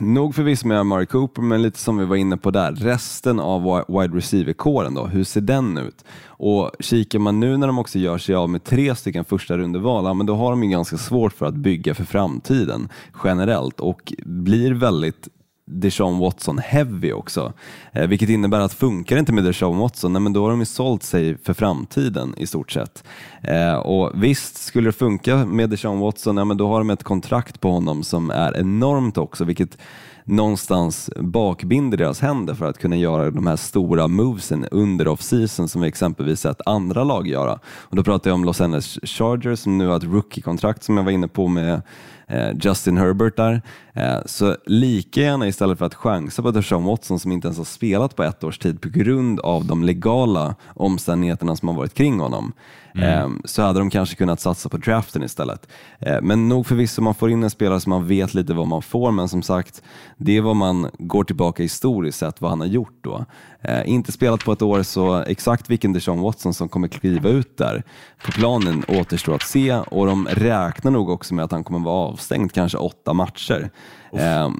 [0.00, 3.84] Nog förvisso med Amari Cooper, men lite som vi var inne på där, resten av
[3.88, 6.04] wide receiver-kåren då, hur ser den ut?
[6.26, 10.04] Och kikar man nu när de också gör sig av med tre stycken första rundeval,
[10.04, 12.88] ja, men då har de ju ganska svårt för att bygga för framtiden
[13.24, 15.28] generellt och blir väldigt
[15.70, 17.52] Deshaun Watson heavy också.
[17.92, 20.60] Eh, vilket innebär att funkar det inte med Deshaun Watson, nej, men då har de
[20.60, 23.04] ju sålt sig för framtiden i stort sett.
[23.42, 27.04] Eh, och visst, skulle det funka med Deshaun Watson, nej, men då har de ett
[27.04, 29.78] kontrakt på honom som är enormt också, vilket
[30.24, 35.82] någonstans bakbinder deras händer för att kunna göra de här stora movesen under off-season som
[35.82, 37.58] vi exempelvis sett andra lag göra.
[37.64, 41.04] Och då pratar jag om Los Angeles Chargers som nu har ett rookie-kontrakt som jag
[41.04, 41.82] var inne på med
[42.30, 43.62] Eh, Justin Herbert där.
[43.94, 47.64] Eh, så lika gärna istället för att chansa på Deshaun Watson som inte ens har
[47.64, 52.20] spelat på ett års tid på grund av de legala omständigheterna som har varit kring
[52.20, 52.52] honom
[52.94, 55.68] eh, så hade de kanske kunnat satsa på draften istället.
[55.98, 58.82] Eh, men nog förvisso, man får in en spelare som man vet lite vad man
[58.82, 59.82] får, men som sagt,
[60.16, 63.24] det är vad man går tillbaka historiskt sett, vad han har gjort då.
[63.62, 67.58] Eh, inte spelat på ett år, så exakt vilken Deshaun Watson som kommer kliva ut
[67.58, 67.82] där
[68.24, 72.08] på planen återstår att se och de räknar nog också med att han kommer vara
[72.08, 73.70] avstängd kanske åtta matcher.
[74.12, 74.50] Eh,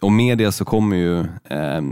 [0.00, 1.82] och med det så kommer ju eh,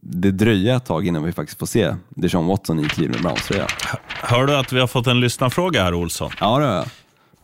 [0.00, 3.66] det dröja ett tag innan vi faktiskt får se Deshaun Watson i Cleveland Browns tröja.
[4.06, 6.30] Hör du att vi har fått en lyssnarfråga här, Olsson?
[6.40, 6.86] Ja, det har jag.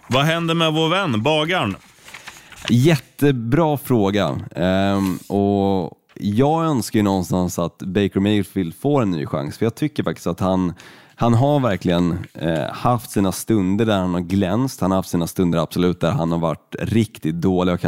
[0.08, 1.76] Vad händer med vår vän, bagaren?
[2.68, 4.40] Jättebra fråga.
[4.56, 9.74] Ehm, och jag önskar ju någonstans att Baker Mayfield får en ny chans, för jag
[9.74, 10.74] tycker faktiskt att han
[11.18, 14.80] han har verkligen eh, haft sina stunder där han har glänst.
[14.80, 17.74] Han har haft sina stunder absolut där han har varit riktigt dålig.
[17.74, 17.80] Och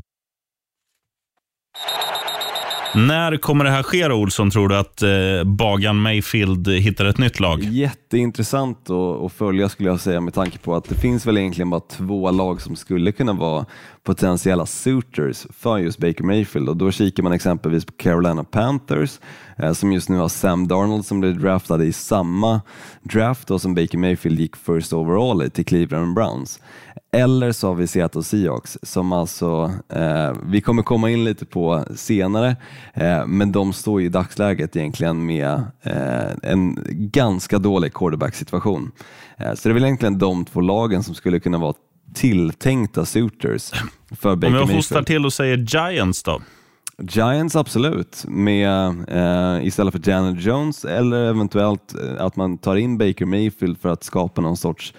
[2.94, 7.40] när kommer det här ske, Olsson, tror du att eh, Bagan Mayfield hittar ett nytt
[7.40, 7.62] lag?
[7.62, 11.70] Jätteintressant att, att följa skulle jag säga med tanke på att det finns väl egentligen
[11.70, 13.66] bara två lag som skulle kunna vara
[14.02, 19.20] potentiella suitors för just Baker Mayfield och då kikar man exempelvis på Carolina Panthers
[19.58, 22.60] eh, som just nu har Sam Darnold som blev draftad i samma
[23.02, 26.60] draft då, som Baker Mayfield gick first overall i till Cleveland Browns.
[27.12, 31.84] Eller så har vi Seattle Seahawks som alltså, eh, vi kommer komma in lite på
[31.96, 32.56] senare,
[32.94, 38.90] eh, men de står i dagsläget egentligen med eh, en ganska dålig quarterback-situation.
[39.36, 41.74] Eh, så det är väl egentligen de två lagen som skulle kunna vara
[42.14, 43.70] tilltänkta suitors
[44.10, 46.40] för Baker Om jag hostar till och säger Giants då?
[47.02, 52.98] Giants absolut, med, eh, istället för Janet Jones eller eventuellt eh, att man tar in
[52.98, 54.94] Baker Mayfield för att skapa någon sorts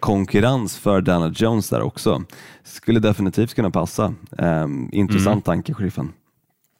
[0.00, 2.22] konkurrens för Daniel Jones där också.
[2.64, 4.14] Skulle definitivt kunna passa.
[4.38, 6.12] Eh, intressant tanke, sheriffen.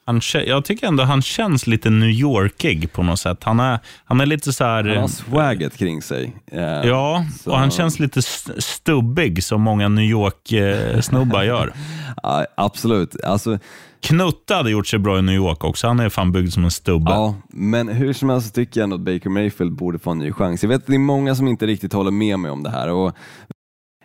[0.05, 3.45] Han, jag tycker ändå han känns lite New Yorkig på något sätt.
[3.45, 4.85] Han är, han är lite så här...
[4.85, 6.37] Han har swagget kring sig.
[6.53, 11.73] Eh, Ja, så- och han känns lite st- stubbig som många New York-snubbar gör.
[12.23, 13.25] ja, absolut.
[13.25, 13.59] Alltså,
[14.03, 15.87] Knutte hade gjort sig bra i New York också.
[15.87, 17.11] Han är fan byggd som en stubbe.
[17.11, 20.33] Ja, men hur som helst tycker jag ändå att Baker Mayfield borde få en ny
[20.33, 20.63] chans.
[20.63, 22.89] Jag vet att det är många som inte riktigt håller med mig om det här.
[22.89, 23.13] Och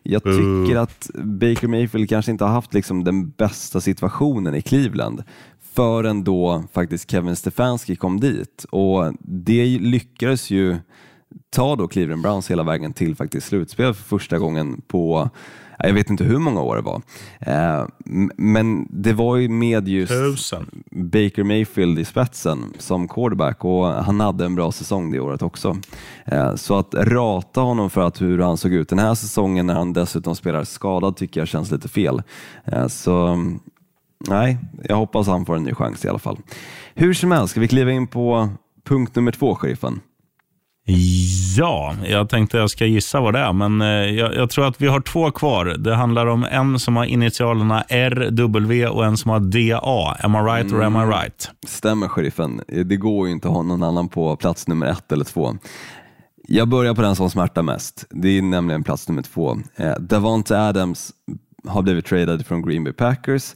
[0.04, 5.24] jag tycker att Baker Mayfield kanske inte har haft liksom den bästa situationen i Cleveland
[5.76, 8.66] förrän då faktiskt Kevin Stefanski kom dit.
[8.72, 10.78] Och det lyckades ju
[11.50, 15.30] ta då Cleveland Browns hela vägen till faktiskt slutspel för första gången på
[15.80, 17.02] jag vet inte hur många år det var.
[17.40, 17.88] Eh,
[18.38, 20.84] men det var ju med just Tusen.
[20.92, 25.78] Baker Mayfield i spetsen som quarterback och han hade en bra säsong det året också.
[26.26, 29.74] Eh, Så att rata honom för att hur han såg ut den här säsongen när
[29.74, 32.22] han dessutom spelar skadad tycker jag känns lite fel.
[32.66, 33.38] Eh, Så
[34.28, 36.38] nej, jag hoppas han får en ny chans i alla fall.
[36.94, 38.50] Hur som helst, ska vi kliva in på
[38.88, 40.00] punkt nummer två, sheriffen?
[41.58, 44.82] Ja, jag tänkte jag ska gissa vad det är, men eh, jag, jag tror att
[44.82, 45.66] vi har två kvar.
[45.66, 50.18] Det handlar om en som har initialerna RW och en som har DA.
[50.20, 51.52] Am I right or am I right?
[51.68, 55.26] Stämmer sheriffen, det går ju inte att ha någon annan på plats nummer ett eller
[55.26, 55.58] två.
[56.48, 58.06] Jag börjar på den som smärtar mest.
[58.10, 59.58] Det är nämligen plats nummer två.
[59.76, 61.12] Eh, Davante Adams
[61.68, 63.56] har blivit tradad från Green Bay Packers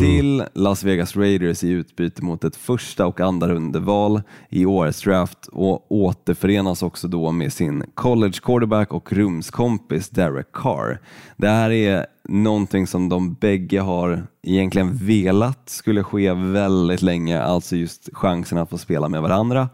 [0.00, 5.46] till Las Vegas Raiders i utbyte mot ett första och andra rundeval i årets draft
[5.52, 11.00] och återförenas också då med sin college quarterback och rumskompis Derek Carr.
[11.36, 17.76] Det här är någonting som de bägge har egentligen velat skulle ske väldigt länge, alltså
[17.76, 19.68] just chansen att få spela med varandra.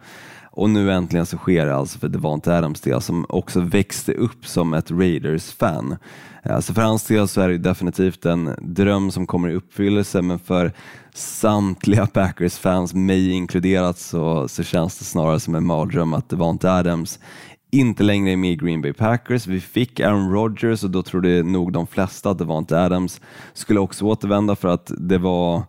[0.61, 4.46] Och nu äntligen så sker det alltså för Devante Adams del som också växte upp
[4.46, 5.96] som ett Raiders-fan.
[6.42, 10.38] Alltså för hans del så är det definitivt en dröm som kommer i uppfyllelse men
[10.38, 10.72] för
[11.14, 17.18] samtliga Packers-fans, mig inkluderat, så, så känns det snarare som en mardröm att Devante Adams
[17.72, 19.46] inte längre är med i Green Bay Packers.
[19.46, 23.20] Vi fick Aaron Rodgers och då trodde nog de flesta att Devante Adams
[23.52, 25.62] skulle också återvända för att det var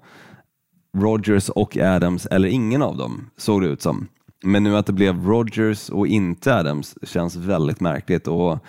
[0.98, 4.08] Rodgers och Adams, eller ingen av dem, såg det ut som.
[4.44, 8.28] Men nu att det blev Rodgers och inte Adams känns väldigt märkligt.
[8.28, 8.60] Och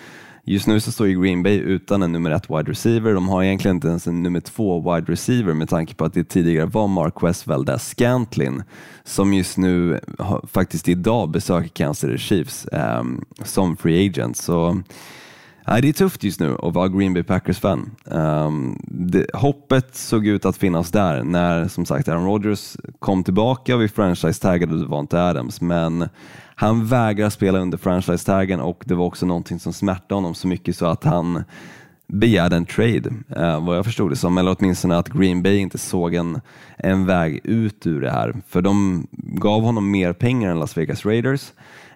[0.44, 3.14] Just nu så står ju Green Bay utan en nummer ett wide receiver.
[3.14, 6.24] De har egentligen inte ens en nummer två wide receiver med tanke på att det
[6.24, 8.62] tidigare var Marquez Valdez Scantlin
[9.04, 10.00] som just nu
[10.46, 14.36] faktiskt idag besöker Kansas City Chiefs ehm, som free agent.
[14.36, 14.82] Så
[15.66, 17.90] Nej, det är tufft just nu att vara Green Bay Packers-fan.
[18.04, 23.74] Um, det, hoppet såg ut att finnas där när som sagt Aaron Rodgers kom tillbaka
[23.74, 26.08] och vi franchise-taggade Devante Adams, men
[26.54, 30.76] han vägrar spela under franchise-taggen och det var också någonting som smärtade honom så mycket
[30.76, 31.44] så att han
[32.06, 35.78] begärde en trade, eh, vad jag förstod det som, eller åtminstone att Green Bay inte
[35.78, 36.40] såg en,
[36.76, 38.34] en väg ut ur det här.
[38.48, 41.52] För de gav honom mer pengar än Las Vegas Raiders,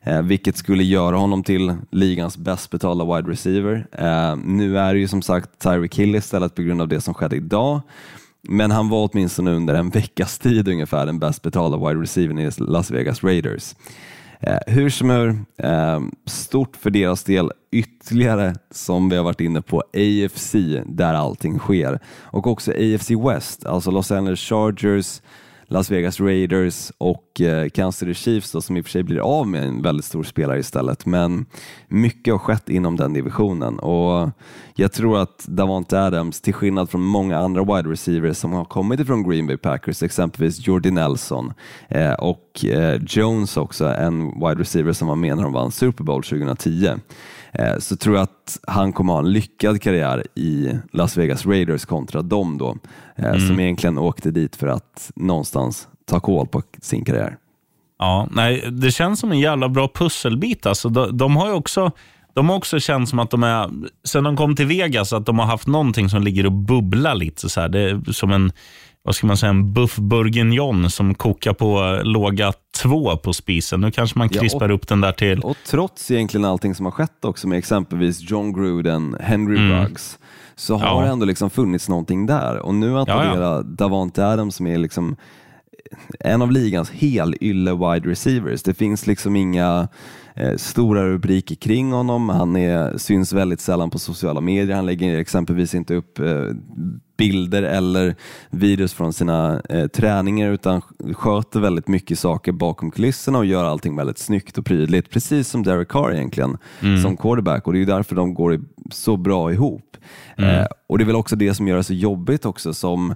[0.06, 3.86] Eh, vilket skulle göra honom till ligans bäst betalda wide receiver.
[3.92, 7.14] Eh, nu är det ju som sagt Tyreek Hill istället på grund av det som
[7.14, 7.80] skedde idag.
[8.48, 12.50] Men han var åtminstone under en veckas tid ungefär den bäst betalda wide receivern i
[12.58, 13.74] Las Vegas Raiders.
[14.40, 19.62] Eh, hur som helst, eh, stort för deras del ytterligare som vi har varit inne
[19.62, 20.54] på AFC
[20.86, 25.20] där allting sker och också AFC West, alltså Los Angeles Chargers,
[25.68, 29.18] Las Vegas Raiders och eh, Kansas City Chiefs då, som i och för sig blir
[29.18, 31.06] av med en väldigt stor spelare istället.
[31.06, 31.46] Men
[31.88, 34.30] mycket har skett inom den divisionen och
[34.74, 39.00] jag tror att Davante Adams, till skillnad från många andra wide receivers som har kommit
[39.00, 41.52] ifrån Green Bay Packers, exempelvis Jordi Nelson
[41.88, 46.04] eh, och eh, Jones också, en wide receiver som var med när de vann Super
[46.04, 46.88] Bowl 2010,
[47.78, 52.22] så tror jag att han kommer ha en lyckad karriär i Las Vegas Raiders kontra
[52.22, 52.76] dem då,
[53.16, 53.40] mm.
[53.40, 57.36] som egentligen åkte dit för att någonstans ta koll på sin karriär.
[57.98, 60.66] Ja, nej, det känns som en jävla bra pusselbit.
[60.66, 61.92] Alltså, de, de har ju också
[62.36, 63.70] de har också känt som att de är,
[64.04, 67.48] sen de kom till Vegas, att de har haft någonting som ligger och bubblar lite.
[67.48, 67.68] Så här.
[67.68, 68.52] Det är som en,
[69.06, 72.52] vad ska man säga, en buff bourguignon som kokar på låga
[72.82, 73.80] två på spisen.
[73.80, 75.40] Nu kanske man krispar ja, och, upp den där till...
[75.40, 79.82] Och trots egentligen allting som har skett också med exempelvis John Gruden, Henry mm.
[79.82, 80.18] Ruggs,
[80.56, 81.06] så har ja.
[81.06, 82.58] det ändå liksom funnits någonting där.
[82.58, 83.62] Och nu att addera ja, ja.
[83.62, 85.16] Davante Adams som är liksom
[86.20, 88.62] en av ligans helylle wide receivers.
[88.62, 89.88] Det finns liksom inga
[90.34, 92.28] eh, stora rubriker kring honom.
[92.28, 94.76] Han är, syns väldigt sällan på sociala medier.
[94.76, 96.44] Han lägger exempelvis inte upp eh,
[97.16, 98.14] bilder eller
[98.50, 100.80] videos från sina eh, träningar utan
[101.14, 105.10] sköter väldigt mycket saker bakom kulisserna och gör allting väldigt snyggt och prydligt.
[105.10, 107.02] Precis som Derek Carr egentligen mm.
[107.02, 108.60] som quarterback och det är därför de går
[108.90, 109.96] så bra ihop.
[110.36, 110.50] Mm.
[110.50, 113.14] Eh, och Det är väl också det som gör det så jobbigt också som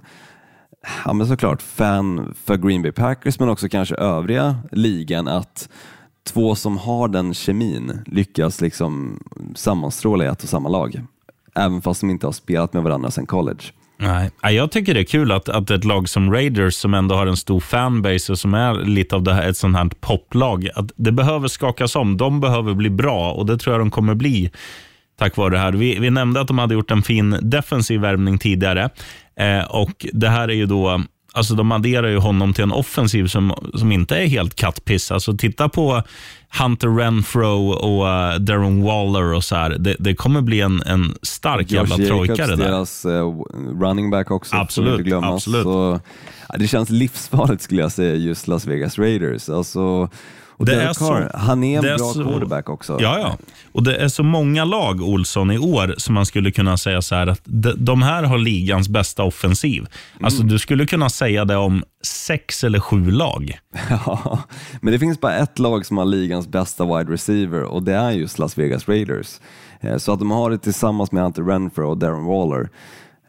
[1.05, 5.69] ja, men såklart fan för Green Bay Packers men också kanske övriga ligan att
[6.23, 9.23] två som har den kemin lyckas liksom
[9.55, 11.01] sammanstråla i ett och samma lag.
[11.55, 13.63] Även fast de inte har spelat med varandra sedan college.
[13.97, 17.27] Nej, Jag tycker det är kul att, att ett lag som Raiders, som ändå har
[17.27, 20.91] en stor fanbase och som är lite av det här, ett sånt här poplag, att
[20.95, 22.17] det behöver skakas om.
[22.17, 24.51] De behöver bli bra och det tror jag de kommer bli
[25.21, 25.71] tack vare det här.
[25.71, 28.89] Vi, vi nämnde att de hade gjort en fin defensiv värvning tidigare.
[29.39, 31.01] Eh, och Det här är ju då
[31.33, 35.11] Alltså de adderar ju honom till en offensiv som, som inte är helt kattpiss.
[35.11, 36.03] Alltså titta på
[36.59, 39.69] Hunter Renfro och uh, Darren Waller och så här.
[39.69, 42.65] Det, det kommer bli en, en stark jävla trojka det där.
[42.65, 43.11] deras uh,
[43.81, 44.55] running back också.
[44.55, 45.13] Absolut.
[45.13, 45.63] absolut.
[45.63, 45.99] Så,
[46.57, 49.49] det känns livsfarligt skulle jag säga, just Las Vegas Raiders.
[49.49, 50.09] Alltså,
[50.61, 52.97] och det är så, han är en är bra så, quarterback också.
[53.01, 53.37] Ja, ja.
[53.71, 57.15] Och det är så många lag, Olsson, i år som man skulle kunna säga så
[57.15, 59.79] här att de, de här har ligans bästa offensiv.
[59.79, 60.25] Mm.
[60.25, 63.59] Alltså, du skulle kunna säga det om sex eller sju lag.
[64.05, 64.39] Ja,
[64.81, 68.11] men det finns bara ett lag som har ligans bästa wide receiver och det är
[68.11, 69.39] just Las Vegas Raiders.
[69.79, 72.69] Eh, så att de har det tillsammans med Hunter Renfro och Darren Waller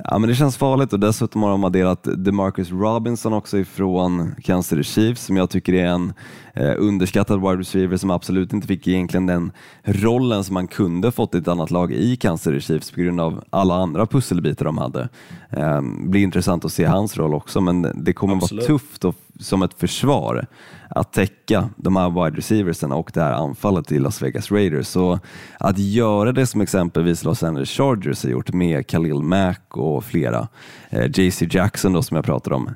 [0.05, 4.69] Ja, men det känns farligt och dessutom har de adderat DeMarcus Robinson också ifrån Kansas
[4.69, 6.13] City Chiefs som jag tycker är en
[6.55, 9.53] eh, underskattad wide receiver som absolut inte fick egentligen den
[9.85, 13.21] rollen som man kunde fått i ett annat lag i Kansas City Chiefs på grund
[13.21, 15.09] av alla andra pusselbitar de hade.
[15.51, 18.69] Eh, blir intressant att se hans roll också men det kommer absolut.
[18.69, 20.47] vara tufft och, som ett försvar
[20.89, 24.87] att täcka de här wide receiversen och det här anfallet i Las Vegas Raiders.
[24.87, 25.19] Så
[25.59, 30.49] att göra det som exempelvis Los Angeles Chargers har gjort med Khalil Mack och flera,
[30.91, 32.71] eh, JC Jackson då som jag pratade om,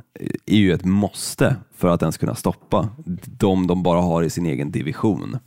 [0.46, 2.88] är ju ett måste för att ens kunna stoppa
[3.38, 5.38] de de bara har i sin egen division.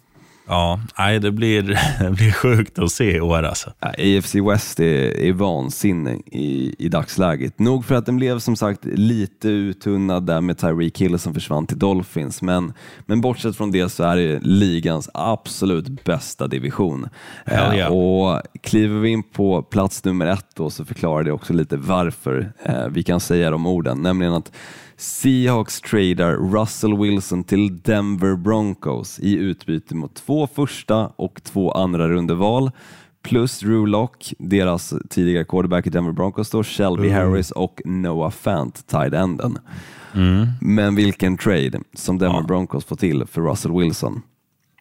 [0.49, 1.63] Ja, nej, det, blir,
[2.03, 3.43] det blir sjukt att se i år.
[3.43, 3.73] Alltså.
[3.79, 7.59] AFC West är, är vansinne i, i dagsläget.
[7.59, 11.67] Nog för att den blev som sagt lite uttunnad där med Tyreek Hill som försvann
[11.67, 12.73] till Dolphins, men,
[13.05, 17.09] men bortsett från det så är det ligans absolut bästa division.
[17.47, 17.79] Yeah.
[17.79, 21.77] Eh, och Kliver vi in på plats nummer ett då, så förklarar det också lite
[21.77, 24.51] varför eh, vi kan säga de orden, nämligen att
[24.99, 32.09] Seahawks tradar Russell Wilson till Denver Broncos i utbyte mot två första och två andra
[32.09, 32.71] rundeval
[33.23, 37.15] plus Drew Lock, deras tidigare quarterback i Denver Broncos, då, Shelby mm.
[37.15, 39.57] Harris och Noah Fant, tight enden.
[40.15, 40.47] Mm.
[40.61, 42.45] Men vilken trade som Denver ja.
[42.47, 44.21] Broncos får till för Russell Wilson.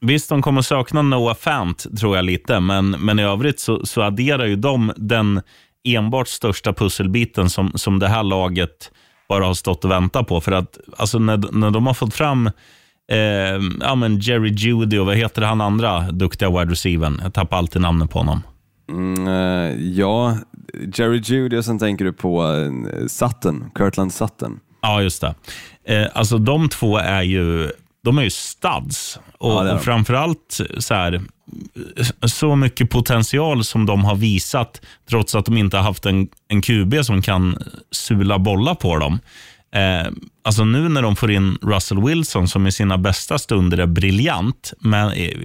[0.01, 4.03] Visst, de kommer sakna Noah Fant tror jag lite, men, men i övrigt så, så
[4.03, 5.41] adderar ju de den
[5.85, 8.91] enbart största pusselbiten som, som det här laget
[9.29, 10.41] bara har stått och väntat på.
[10.41, 12.47] För att alltså, när, när de har fått fram
[13.13, 17.21] eh, ja, men Jerry Judy och vad heter han andra duktiga wide receivern?
[17.23, 18.43] Jag tappar alltid namnet på honom.
[18.91, 20.37] Mm, eh, ja,
[20.95, 24.61] Jerry Judy och sen tänker du på eh, Sutton, Kirtland Sutton.
[24.83, 25.35] Ja, just det.
[25.85, 27.71] Eh, alltså de två är ju,
[28.05, 29.19] de är ju studs.
[29.39, 31.23] Och, Ja, och framförallt så här,
[32.27, 34.81] så mycket potential som de har visat,
[35.11, 39.19] trots att de inte har haft en, en QB som kan sula bollar på dem.
[39.75, 40.13] Eh,
[40.45, 44.73] alltså nu när de får in Russell Wilson, som i sina bästa stunder är briljant,
[44.81, 45.39] men eh,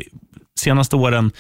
[0.60, 1.32] senaste åren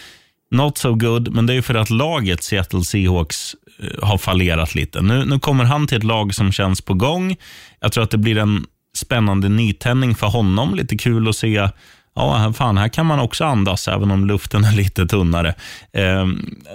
[0.51, 5.01] not so good, men det är för att laget Seattle Seahawks eh, har fallerat lite.
[5.01, 7.35] Nu, nu kommer han till ett lag som känns på gång.
[7.79, 8.65] Jag tror att det blir en
[8.97, 10.75] spännande nytändning för honom.
[10.75, 11.69] Lite kul att se
[12.15, 15.55] Ja, här- fan, här kan man också andas även om luften är lite tunnare.
[15.91, 16.27] Eh,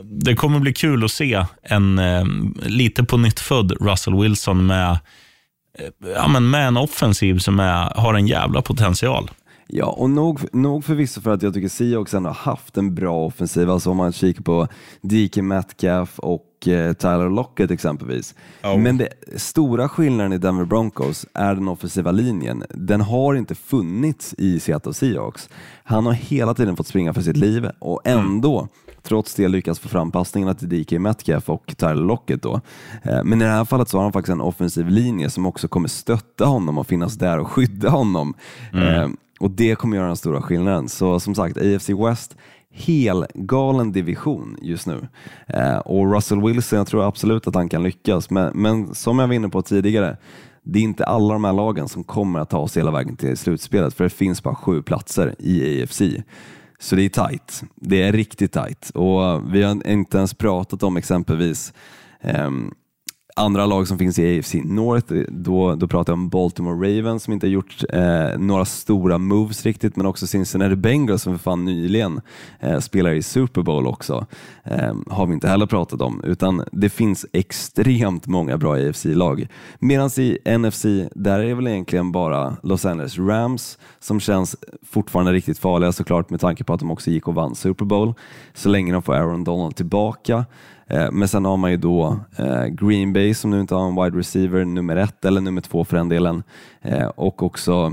[0.05, 2.25] det kommer bli kul att se en eh,
[2.63, 4.91] lite på nytt född Russell Wilson med,
[5.79, 9.31] eh, ja, men med en offensiv som är, har en jävla potential.
[9.69, 13.25] Ja, och nog, nog förvisso för att jag tycker Seahawks ändå har haft en bra
[13.27, 13.71] offensiv.
[13.71, 14.69] Alltså om man kikar på
[15.03, 18.35] DK Metcalf och eh, Tyler Lockett exempelvis.
[18.79, 22.65] Men det stora skillnaden i Denver Broncos är den offensiva linjen.
[22.71, 25.49] Den har inte funnits i Seattle Seahawks.
[25.85, 28.69] Han har hela tiden fått springa för sitt liv och ändå
[29.03, 32.43] trots det lyckas få fram passningarna till DK Metcalf och Tyler Lockett.
[32.43, 32.61] Då.
[33.03, 35.69] Eh, Men i det här fallet så har han faktiskt en offensiv linje som också
[35.69, 38.35] kommer stötta honom och finnas där och skydda honom.
[38.73, 39.09] Eh,
[39.41, 40.89] Och det kommer göra den stora skillnaden.
[40.89, 42.37] Så som sagt, AFC West,
[42.75, 45.09] helgalen division just nu.
[45.47, 48.31] Eh, Och Russell Wilson, jag tror absolut att han kan lyckas.
[48.31, 50.17] Men, men som jag var inne på tidigare,
[50.63, 53.37] det är inte alla de här lagen som kommer att ta sig hela vägen till
[53.37, 56.03] slutspelet, för det finns bara sju platser i AFC.
[56.81, 57.63] Så det är tight.
[57.77, 58.91] Det är riktigt tight.
[58.95, 61.73] Och vi har inte ens pratat om exempelvis
[62.21, 62.73] ehm,
[63.39, 67.33] andra lag som finns i AFC North, då, då pratar jag om Baltimore Ravens som
[67.33, 71.65] inte har gjort eh, några stora moves riktigt, men också Cincinnati Bengals som för fan
[71.65, 72.21] nyligen
[72.61, 74.27] eh, spelar i Super Bowl också,
[74.65, 79.49] eh, har vi inte heller pratat om, utan det finns extremt många bra AFC-lag.
[79.79, 80.85] Medan i NFC,
[81.15, 84.57] där är det väl egentligen bara Los Angeles Rams som känns
[84.91, 88.15] fortfarande riktigt farliga såklart med tanke på att de också gick och vann Super Bowl,
[88.55, 90.45] så länge de får Aaron Donald tillbaka.
[90.91, 94.05] Eh, Men sen har man ju då eh, Green Bay som nu inte har en
[94.05, 96.43] wide receiver nummer ett eller nummer två för den delen.
[96.83, 97.93] Eh, Och också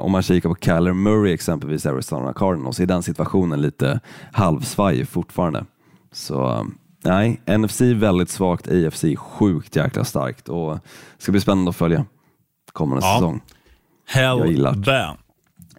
[0.00, 4.00] om man kikar på Kyler Murray exempelvis Arizona Cardinals är den situationen lite
[4.32, 5.64] halvsvaj fortfarande.
[6.12, 6.66] Så
[7.04, 10.80] nej, NFC väldigt svagt, AFC sjukt jäkla starkt och det
[11.22, 12.04] ska bli spännande att följa
[12.72, 13.14] kommande Ja.
[13.14, 13.40] säsong.
[14.06, 15.16] Hell Jag gillar det.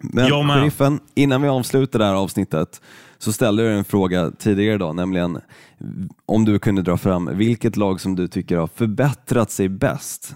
[0.00, 0.28] Men
[0.60, 2.80] sheriffen, innan vi avslutar det här avsnittet
[3.24, 5.40] så ställde jag en fråga tidigare idag, nämligen
[6.26, 10.34] om du kunde dra fram vilket lag som du tycker har förbättrat sig bäst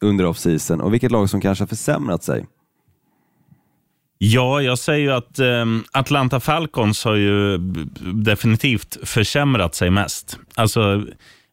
[0.00, 2.46] under off-season och vilket lag som kanske har försämrat sig.
[4.18, 7.58] Ja, jag säger ju att ehm, Atlanta Falcons har ju
[8.14, 10.38] definitivt försämrat sig mest.
[10.54, 11.06] Alltså,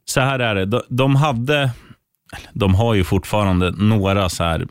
[0.05, 0.65] så här är det.
[0.65, 1.71] De, de hade,
[2.53, 4.67] de har ju fortfarande några så här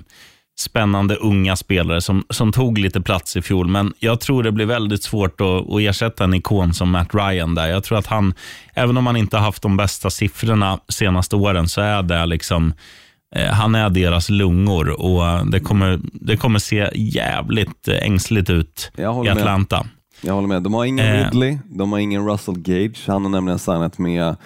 [0.62, 4.66] spännande unga spelare som, som tog lite plats i fjol, men jag tror det blir
[4.66, 7.68] väldigt svårt att, att ersätta en ikon som Matt Ryan där.
[7.68, 8.34] Jag tror att han,
[8.74, 12.74] även om han inte har haft de bästa siffrorna senaste åren, så är det liksom
[13.34, 18.92] Eh, Han är deras lungor och det kommer, det kommer se jävligt eh, ängsligt ut
[18.96, 19.42] i håller med.
[19.42, 19.86] Atlanta.
[20.20, 20.62] Jag håller med.
[20.62, 21.24] De har ingen Eh.
[21.24, 23.04] Ridley, de har ingen Russell Gage.
[23.06, 24.36] Han har nämligen signat med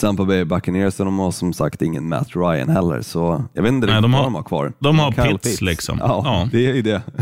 [0.00, 3.02] Tampa Bay Buccaneers och de har som sagt ingen Matt Ryan heller.
[3.02, 4.72] Så jag vet inte riktigt vad de har kvar.
[4.78, 5.98] de har Kyle Pitts, liksom.
[6.02, 6.48] Ja, Ja.
[6.52, 7.02] det är ju det.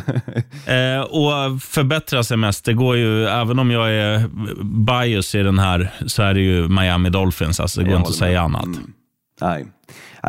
[0.67, 4.29] Eh, och förbättra sig mest, det går ju, även om jag är
[4.87, 7.61] bias i den här, så är det ju Miami Dolphins.
[7.61, 8.61] Alltså, det går Jag inte att säga med.
[8.61, 8.79] annat.
[9.41, 9.57] Nej.
[9.61, 9.67] Nej,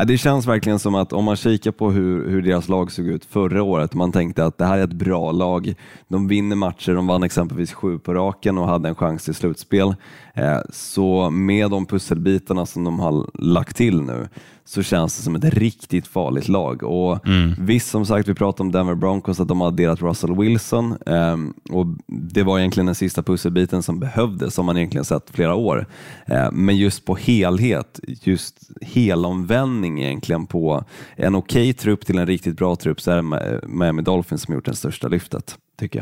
[0.04, 3.24] det känns verkligen som att om man kikar på hur, hur deras lag såg ut
[3.24, 5.74] förra året, man tänkte att det här är ett bra lag.
[6.08, 9.94] De vinner matcher, de vann exempelvis sju på raken och hade en chans till slutspel.
[10.34, 14.28] Eh, så med de pusselbitarna som de har lagt till nu
[14.66, 16.82] så känns det som ett riktigt farligt lag.
[16.82, 17.18] Och
[17.58, 21.54] Visst, som sagt, vi pratade om Denver Broncos, att de har adderat Russell Wilson ehm,
[21.70, 25.86] och det var egentligen den sista pusselbiten som behövdes, som man egentligen sett flera år.
[26.26, 30.84] Eh, men just på helhet, just helomvändning egentligen på
[31.16, 34.64] en okej trupp till en riktigt bra trupp så är det Miami Dolphins som gjort
[34.64, 35.58] det största lyftet.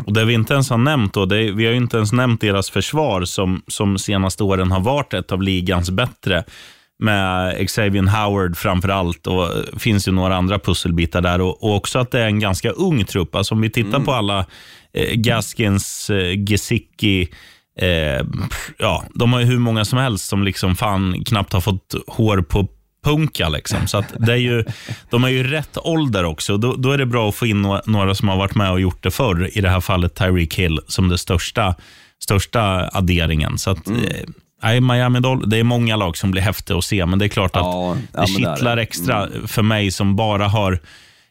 [0.06, 2.70] Och Det vi inte ens har nämnt, då, det vi har inte ens nämnt deras
[2.70, 6.44] försvar som, som senaste åren har varit ett av ligans bättre.
[7.04, 9.48] Med Xavier Howard framför allt och
[9.78, 11.40] finns ju några andra pusselbitar där.
[11.40, 13.34] Och, och också att det är en ganska ung trupp.
[13.34, 14.46] Alltså om vi tittar på alla
[14.92, 17.28] eh, Gaskins, eh, Gesicki,
[17.80, 18.26] eh,
[18.78, 22.42] ja, de har ju hur många som helst som liksom fan knappt har fått hår
[22.42, 22.68] på
[23.04, 23.48] punka.
[23.48, 23.86] Liksom.
[23.86, 24.64] Så att det är ju,
[25.10, 26.56] de är ju rätt ålder också.
[26.56, 28.80] Då, då är det bra att få in några, några som har varit med och
[28.80, 29.50] gjort det förr.
[29.52, 31.74] I det här fallet Tyreek Hill som det största,
[32.22, 33.58] största adderingen.
[33.58, 33.94] Så att, eh,
[34.64, 37.28] nej, Miami Dolphins, det är många lag som blir häftiga att se, men det är
[37.28, 38.82] klart att Ja, ja, det kittlar det.
[38.82, 40.78] extra för mig som bara har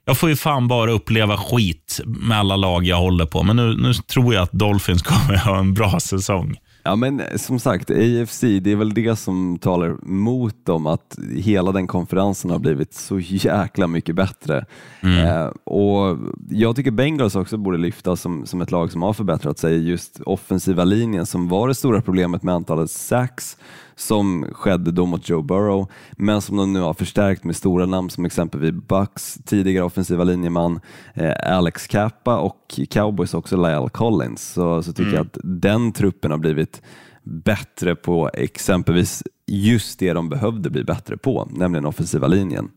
[0.05, 3.75] jag får ju fan bara uppleva skit med alla lag jag håller på, men nu,
[3.77, 6.55] nu tror jag att Dolphins kommer ha en bra säsong.
[6.83, 11.19] Ja men eh, som sagt, AFC, det är väl det som talar mot dem, att
[11.35, 14.65] hela den konferensen har blivit så jäkla mycket bättre.
[15.01, 16.17] Eh, och
[16.49, 20.19] Jag tycker Bengals också borde lyftas som, som ett lag som har förbättrat sig, just
[20.19, 23.57] offensiva linjen som var det stora problemet med antalet sacks
[23.95, 28.09] som skedde då mot Joe Burrow, men som de nu har förstärkt med stora namn
[28.09, 30.79] som exempelvis Bucks tidigare offensiva linjeman,
[31.13, 34.53] eh, Alex Kappa och Cowboys också Lyle Collins.
[34.53, 36.81] Så, så tycker jag att den truppen har blivit
[37.23, 42.69] bättre på exempelvis just det de behövde bli bättre på, nämligen offensiva linjen.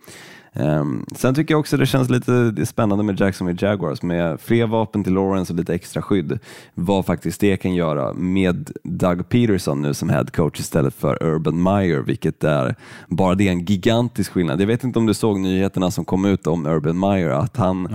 [0.56, 4.66] Ehm, sen tycker jag också det känns lite det spännande med Jacksonville Jaguars med fler
[4.66, 6.38] vapen till Lawrence och lite extra skydd.
[6.74, 11.62] Vad faktiskt det kan göra med Doug Peterson nu som head coach istället för Urban
[11.62, 12.74] Meyer, vilket är
[13.08, 14.60] bara det är en gigantisk skillnad.
[14.60, 17.86] Jag vet inte om du såg nyheterna som kom ut om Urban Meyer, att han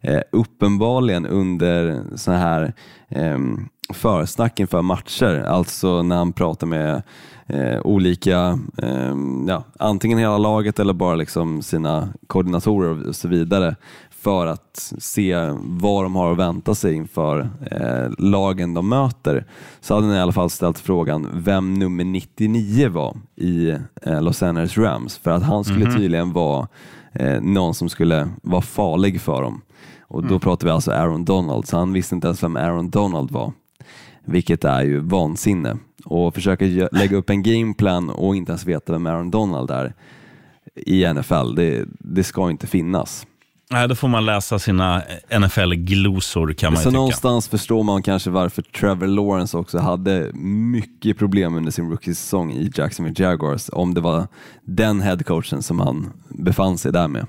[0.00, 2.72] eh, uppenbarligen under så här
[3.08, 3.38] eh,
[3.92, 7.02] försnack inför matcher, alltså när han pratar med
[7.46, 9.14] eh, olika, eh,
[9.48, 13.76] ja, antingen hela laget eller bara liksom sina koordinatorer och så vidare
[14.24, 19.44] för att se vad de har att vänta sig inför eh, lagen de möter.
[19.80, 23.70] Så hade han i alla fall ställt frågan vem nummer 99 var i
[24.02, 26.68] eh, Los Angeles Rams för att han skulle tydligen vara
[27.12, 29.60] eh, någon som skulle vara farlig för dem.
[30.00, 33.30] Och då pratar vi alltså Aaron Donald, så han visste inte ens vem Aaron Donald
[33.30, 33.52] var.
[34.24, 35.76] Vilket är ju vansinne.
[36.04, 39.94] Och försöka lägga upp en gameplan och inte ens veta vem Aaron Donald är
[40.86, 43.26] i NFL, det, det ska inte finnas.
[43.70, 45.02] Nej, då får man läsa sina
[45.40, 46.96] NFL-glosor kan man Så tycka.
[46.98, 52.70] någonstans förstår man kanske varför Trevor Lawrence också hade mycket problem under sin rookie-säsong i
[52.74, 54.26] Jacksonville Jaguars, om det var
[54.62, 57.26] den headcoachen som han befann sig där med.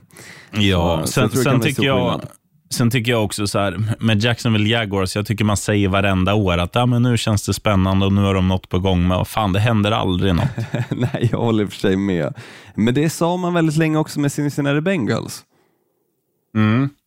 [0.51, 2.21] Ja, Så- så sen, jag sen, tycker jag.
[2.69, 6.57] Sen tycker jag också så här, med Jacksonville Jaguars, jag tycker man säger varenda år
[6.57, 9.25] att ja, men nu känns det spännande och nu har de något på gång, men
[9.25, 10.47] fan, det händer aldrig något.
[10.89, 12.33] Nej, jag håller för sig med.
[12.75, 15.43] Men det sa man väldigt länge också med Cincinnati Bengals.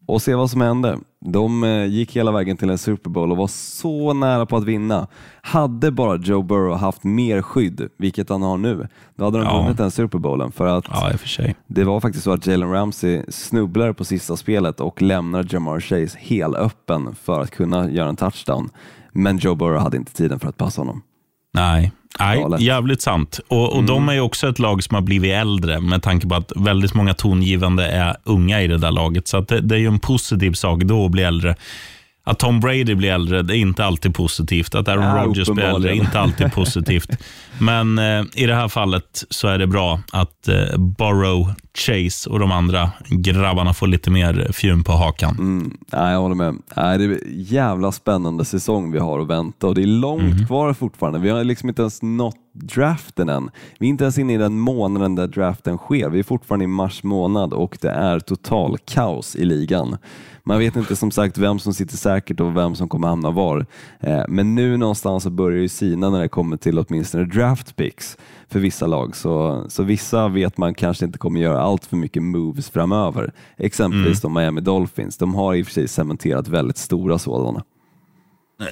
[0.08, 0.98] Och se vad som hände.
[1.24, 4.64] De eh, gick hela vägen till en Super Bowl och var så nära på att
[4.64, 5.06] vinna.
[5.42, 9.62] Hade bara Joe Burrow haft mer skydd, vilket han har nu, då hade de Ja.
[9.62, 10.52] vunnit den Super Bowlen.
[10.52, 14.80] För att Ja, för det var faktiskt så att Jalen Ramsey snubblar på sista spelet
[14.80, 18.70] och lämnar Jamar Chase helt öppen för att kunna göra en touchdown.
[19.12, 21.02] Men Joe Burrow hade inte tiden för att passa honom.
[21.54, 23.40] Nej, Nej jävligt sant.
[23.48, 26.34] Och, och de är ju också ett lag som har blivit äldre med tanke på
[26.34, 29.28] att väldigt många tongivande är unga i det där laget.
[29.28, 31.56] Så det, det är ju en positiv sak då att bli äldre.
[32.28, 34.74] Att Tom Brady blir äldre, det är inte alltid positivt.
[34.74, 36.04] Att Aaron Ja, Rodgers blir äldre, uppenbarligen.
[36.06, 37.10] inte alltid positivt.
[37.60, 42.38] Men eh, i det här fallet så är det bra att eh, Burrow, Chase och
[42.38, 45.36] de andra grabbarna får lite mer fjun på hakan.
[45.38, 46.54] Mm, nej, jag håller med.
[46.76, 50.46] Nej, det är en jävla spännande säsong vi har att vänta och det är långt
[50.46, 51.18] kvar fortfarande.
[51.18, 53.50] Vi har liksom inte ens nått draften än.
[53.78, 56.08] Vi är inte ens inne i den månaden där draften sker.
[56.08, 59.96] Vi är fortfarande i mars månad och det är total kaos i ligan.
[60.48, 63.66] Man vet inte som sagt vem som sitter säkert och vem som kommer hamna var.
[64.00, 68.16] Eh, Men nu någonstans så börjar ju sina när det kommer till åtminstone draft picks
[68.50, 69.16] för vissa lag.
[69.16, 73.32] Så, så vissa vet man kanske inte kommer göra allt för mycket moves framöver.
[73.58, 75.16] Exempelvis de Miami Dolphins.
[75.18, 77.62] De har i och för sig cementerat väldigt stora sådana.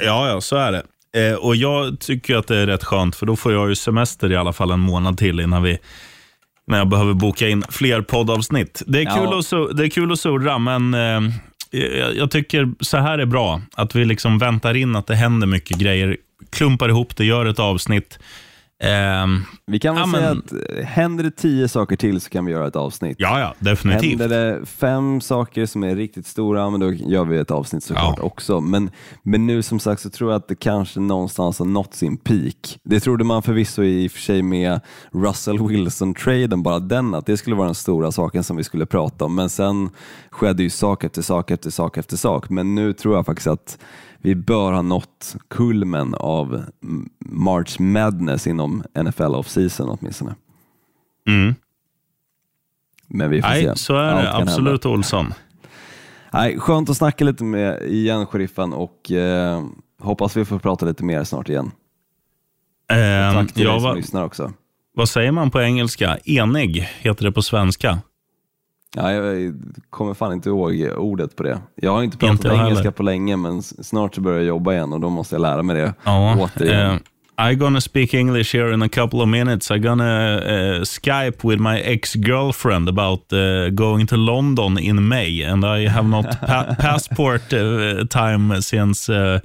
[0.05, 0.83] Ja, ja, så är det.
[1.31, 4.33] Eh, och Jag tycker att det är rätt skönt, för då får jag ju semester
[4.33, 5.79] i alla fall en månad till innan vi
[6.66, 8.83] när jag behöver boka in fler poddavsnitt.
[8.87, 9.43] Det är Ja.
[9.77, 11.20] kul, kul att surra, men eh,
[11.71, 13.62] Eh, jag, jag tycker så här är bra.
[13.75, 16.17] Att vi liksom väntar in att det händer mycket grejer,
[16.51, 18.19] klumpar ihop det, gör ett avsnitt.
[18.83, 22.31] Ehm, Vi kan väl Ja, säga men- att eh, händer det tio saker till så
[22.31, 23.16] kan vi göra ett avsnitt.
[23.20, 24.20] ja, ja, definitivt.
[24.20, 28.14] Händer det fem saker som är riktigt stora, men då gör vi ett avsnitt såklart
[28.18, 28.22] Ja.
[28.24, 28.61] också.
[28.61, 28.91] Men,
[29.22, 32.79] men nu som sagt så tror jag att det kanske någonstans har nått sin peak.
[32.85, 34.81] Det trodde man förvisso i och för sig med
[35.12, 39.24] Russell Wilson-traden, bara den, att det skulle vara den stora saken som vi skulle prata
[39.24, 39.35] om.
[39.35, 39.91] Men sen
[40.31, 42.51] skedde ju sak efter sak efter sak efter sak.
[42.51, 43.79] Men nu tror jag faktiskt att
[44.27, 46.64] vi bör ha nått kulmen av
[47.18, 50.35] March Madness inom NFL off-season åtminstone.
[51.29, 51.55] Mm.
[53.09, 53.66] Men vi får se.
[53.66, 54.53] Nej, så är Allt det kan hända.
[54.53, 55.35] absolut Olsson.
[56.33, 59.64] Nej, skönt att snacka lite med igen, sheriffen, och eh,
[60.01, 61.70] hoppas vi får prata lite mer snart igen.
[62.89, 64.53] Ehm, Tack till ja, dig som vad, lyssnar också.
[64.95, 66.18] vad säger man på engelska?
[66.24, 67.99] Enig heter det på svenska.
[68.97, 69.55] Ja, jag
[69.90, 71.59] kommer fan inte ihåg ordet på det.
[71.74, 72.90] Jag har inte pratat Inte engelska heller.
[72.90, 75.76] på länge, men snart så börjar jag jobba igen och då måste jag lära mig
[75.76, 76.90] det Ja, återigen.
[76.90, 76.99] eh,
[77.38, 79.70] I'm gonna speak English here in a couple of minutes.
[79.70, 85.64] I'm gonna uh, Skype with my ex-girlfriend about uh, going to London in May, and
[85.64, 89.40] I have not pa passport uh, time since uh,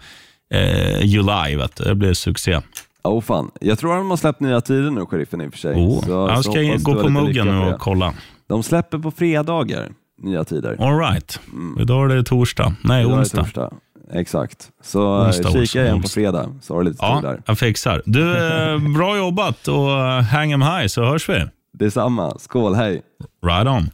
[0.53, 1.55] uh, July.
[1.57, 1.83] Vet du.
[1.83, 2.61] Det blir succé.
[3.03, 3.51] Oh, fan.
[3.61, 5.75] Jag tror att de har släppt nya tider nu, sheriffen i och för sig.
[5.75, 6.27] Oh, Så-
[6.61, 8.13] jag ska gå på muggen nu och kolla.
[8.51, 9.89] De släpper på fredagar,
[10.21, 10.75] nya tider.
[10.79, 11.39] All right.
[11.79, 12.75] Idag är det torsdag.
[12.83, 13.41] Nej, Idag onsdag.
[13.43, 13.73] torsdag.
[14.13, 14.69] Exakt.
[14.83, 17.41] Så eh, Onsdag, kika onsdag, igen på fredag, så har du lite Ja, där.
[17.45, 18.01] jag fixar.
[18.05, 21.45] Du, eh, bra jobbat och eh, hang em high så hörs vi.
[21.73, 22.33] Detsamma.
[22.39, 23.01] Skål, hej!
[23.45, 23.89] Right on.